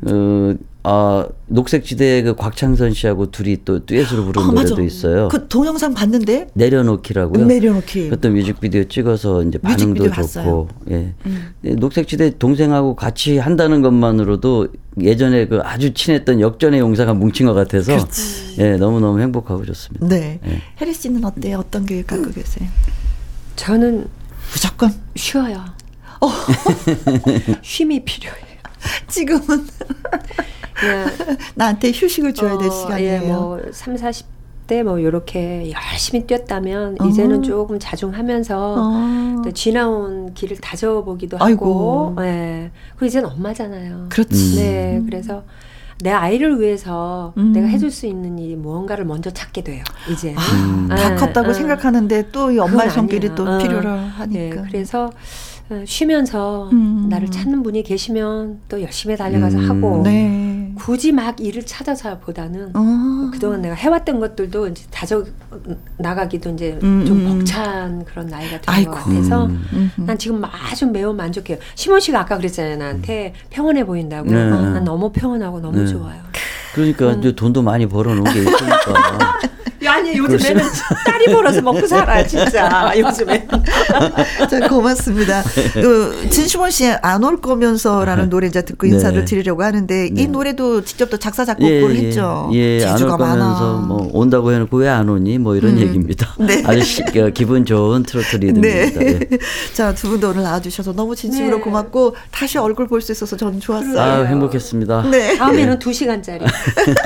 어, 0.02 0.54
아, 0.84 1.26
녹색지대 1.48 2.22
그 2.22 2.34
곽창선 2.36 2.94
씨하고 2.94 3.30
둘이 3.30 3.58
또 3.64 3.84
듀엣으로 3.84 4.24
부른 4.26 4.42
어, 4.42 4.46
맞아. 4.52 4.62
노래도 4.70 4.82
있어요. 4.82 5.28
그 5.28 5.48
동영상 5.48 5.92
봤는데 5.92 6.48
내려놓기라고요. 6.54 7.44
내려놓기. 7.44 8.04
그것도 8.10 8.30
뮤직비디오 8.30 8.84
찍어서 8.84 9.42
이제 9.42 9.58
반응도 9.58 10.04
뮤직비디오 10.04 10.10
좋고, 10.10 10.22
봤어요. 10.22 10.68
예. 10.90 11.14
예, 11.64 11.70
녹색지대 11.74 12.38
동생하고 12.38 12.94
같이 12.94 13.38
한다는 13.38 13.82
것만으로도 13.82 14.68
예전에 15.00 15.46
그 15.48 15.60
아주 15.62 15.92
친했던 15.92 16.40
역전의 16.40 16.80
용사가 16.80 17.12
뭉친 17.12 17.46
것 17.46 17.54
같아서, 17.54 17.92
예, 18.58 18.76
너무 18.76 19.00
너무 19.00 19.20
행복하고 19.20 19.64
좋습니다. 19.66 20.06
네. 20.06 20.40
예. 20.46 20.62
혜리 20.80 20.94
씨는 20.94 21.24
어때요? 21.24 21.58
어떤 21.58 21.84
계획 21.86 22.06
갖고 22.06 22.30
계세요? 22.30 22.68
저는 23.56 24.06
무조건 24.52 24.92
쉬어요. 25.16 25.64
쉼이 27.62 28.04
필요해요. 28.04 28.47
지금은 29.08 29.66
그냥 30.74 31.06
나한테 31.54 31.90
휴식을 31.92 32.34
줘야 32.34 32.56
될 32.58 32.68
어, 32.68 32.70
시간이에요. 32.70 33.22
예, 33.22 33.26
뭐 33.26 33.60
3, 33.72 33.96
40대 33.96 34.82
뭐 34.84 35.02
요렇게 35.02 35.72
열심히 35.72 36.26
뛰었다면 36.26 36.96
어. 37.00 37.06
이제는 37.06 37.42
조금 37.42 37.78
자중하면서 37.78 38.74
어. 38.78 39.42
또 39.44 39.52
지나온 39.52 40.34
길을 40.34 40.58
다져보기도 40.58 41.38
아이고. 41.40 42.10
하고 42.16 42.22
예. 42.24 42.70
그리고 42.94 43.06
이제는 43.06 43.28
엄마잖아요. 43.30 44.06
그렇지. 44.10 44.56
네, 44.56 45.02
그래서 45.06 45.42
내 46.00 46.10
아이를 46.12 46.60
위해서 46.60 47.32
음. 47.38 47.52
내가 47.52 47.66
해줄 47.66 47.90
수 47.90 48.06
있는 48.06 48.38
일이 48.38 48.54
무언가를 48.54 49.04
먼저 49.04 49.30
찾게 49.32 49.62
돼요. 49.64 49.82
이제. 50.12 50.32
아, 50.36 50.94
다 50.94 51.08
아, 51.08 51.16
컸다고 51.16 51.50
아. 51.50 51.52
생각하는데 51.52 52.30
또 52.30 52.52
이 52.52 52.58
엄마의 52.60 52.88
아니야. 52.90 53.34
또 53.34 53.44
어. 53.44 53.58
필요로 53.58 53.96
네, 53.96 54.08
하니까. 54.08 54.62
그래서 54.62 55.06
어, 55.06 55.10
쉬면서 55.84 56.70
음. 56.72 57.08
나를 57.08 57.30
찾는 57.30 57.62
분이 57.62 57.82
계시면 57.82 58.60
또 58.68 58.80
열심히 58.82 59.16
달려가서 59.16 59.58
음. 59.58 59.70
하고 59.70 60.02
네. 60.02 60.72
굳이 60.76 61.12
막 61.12 61.40
일을 61.40 61.66
찾아서 61.66 62.18
보다는 62.20 62.70
어. 62.74 63.30
그동안 63.32 63.60
내가 63.60 63.74
해왔던 63.74 64.20
것들도 64.20 64.68
이제 64.68 64.84
다져 64.90 65.24
나가기도 65.98 66.50
이제 66.50 66.78
음, 66.82 67.04
좀 67.04 67.18
음. 67.26 67.38
벅찬 67.38 68.04
그런 68.04 68.26
나이가 68.26 68.60
된. 68.60 68.84
것 68.84 68.92
같아서 68.92 69.46
음. 69.46 69.90
난 69.96 70.16
지금 70.16 70.42
아주 70.44 70.86
매우 70.86 71.12
만족해요. 71.12 71.58
시몬 71.74 72.00
씨가 72.00 72.20
아까 72.20 72.36
그랬잖아요. 72.36 72.76
나한테 72.76 73.34
평온해 73.50 73.84
보인다고. 73.84 74.30
네. 74.30 74.36
어, 74.36 74.60
난 74.60 74.84
너무 74.84 75.10
평온하고 75.12 75.60
너무 75.60 75.80
네. 75.80 75.86
좋아요. 75.86 76.20
그러니까 76.74 77.12
이제 77.12 77.34
돈도 77.34 77.62
많이 77.62 77.86
벌어놓은 77.86 78.24
게 78.24 78.38
있으니까. 78.40 79.38
아니 79.88 80.16
요즘에는 80.18 80.62
딸이 81.06 81.32
벌어서 81.32 81.62
먹고 81.62 81.86
살아 81.86 82.24
진짜 82.26 82.92
요즘에. 82.96 83.48
자, 84.50 84.68
고맙습니다. 84.68 85.42
그 85.72 86.28
진시몬 86.30 86.70
씨안올 86.70 87.40
거면서라는 87.40 88.28
노래 88.28 88.48
이제 88.48 88.62
듣고 88.62 88.86
네. 88.86 88.92
인사를 88.92 89.24
드리려고 89.24 89.62
하는데 89.62 90.10
이 90.14 90.26
노래도 90.26 90.84
직접 90.84 91.08
또 91.08 91.16
작사 91.16 91.44
작곡을 91.46 91.96
했죠. 91.96 92.50
예, 92.52 92.84
안올 92.84 92.98
재주가 92.98 93.16
거면서 93.16 93.72
많아. 93.74 93.86
뭐 93.86 94.10
온다고 94.12 94.52
해놓고 94.52 94.76
왜 94.76 94.88
안 94.88 95.08
오니? 95.08 95.38
뭐 95.38 95.56
이런 95.56 95.78
얘기입니다. 95.78 96.34
네. 96.38 96.62
아주 96.66 96.82
시, 96.82 97.02
그 97.04 97.30
기분 97.32 97.64
좋은 97.64 98.02
트로트 98.02 98.36
리듬입니다. 98.36 99.00
네. 99.00 99.20
예. 99.32 99.38
자, 99.72 99.94
두 99.94 100.10
분도 100.10 100.30
오늘 100.30 100.42
나와주셔서 100.42 100.92
너무 100.92 101.16
진심으로 101.16 101.56
네. 101.58 101.62
고맙고 101.62 102.14
다시 102.30 102.58
얼굴 102.58 102.86
볼 102.88 103.00
수 103.00 103.12
있어서 103.12 103.36
저는 103.38 103.60
좋았어요. 103.60 103.98
아, 104.00 104.24
행복했습니다. 104.24 105.02
네. 105.10 105.36
다음에는 105.38 105.78
두 105.78 105.92
시간짜리 105.94 106.44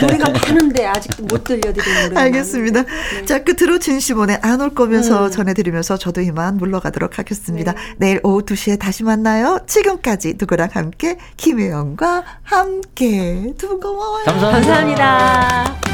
노래가 0.00 0.30
많은데 0.30 0.86
아직도 0.86 1.24
못 1.24 1.44
들려드린 1.44 2.08
노래. 2.08 2.20
알겠습니다. 2.20 2.82
네. 2.82 3.24
자, 3.26 3.42
끝으로 3.44 3.78
진시몬의 3.78 4.38
안 4.42 4.60
올 4.60 4.70
거면서 4.74 5.26
음. 5.26 5.30
전해드리면서 5.30 5.96
저도 5.96 6.20
이만 6.20 6.56
물러가도록 6.56 7.18
하겠습니다. 7.18 7.72
네. 7.72 7.78
내일 7.98 8.20
오후 8.22 8.42
2시에 8.42 8.78
다시 8.78 9.02
만나요. 9.02 9.58
지금까지 9.66 10.34
누구랑 10.38 10.68
함께 10.72 11.16
김혜영과 11.36 12.22
함께 12.42 13.52
두 13.58 13.68
분 13.68 13.80
고마워요. 13.80 14.24
감사합니다. 14.24 14.52
감사합니다. 14.60 15.91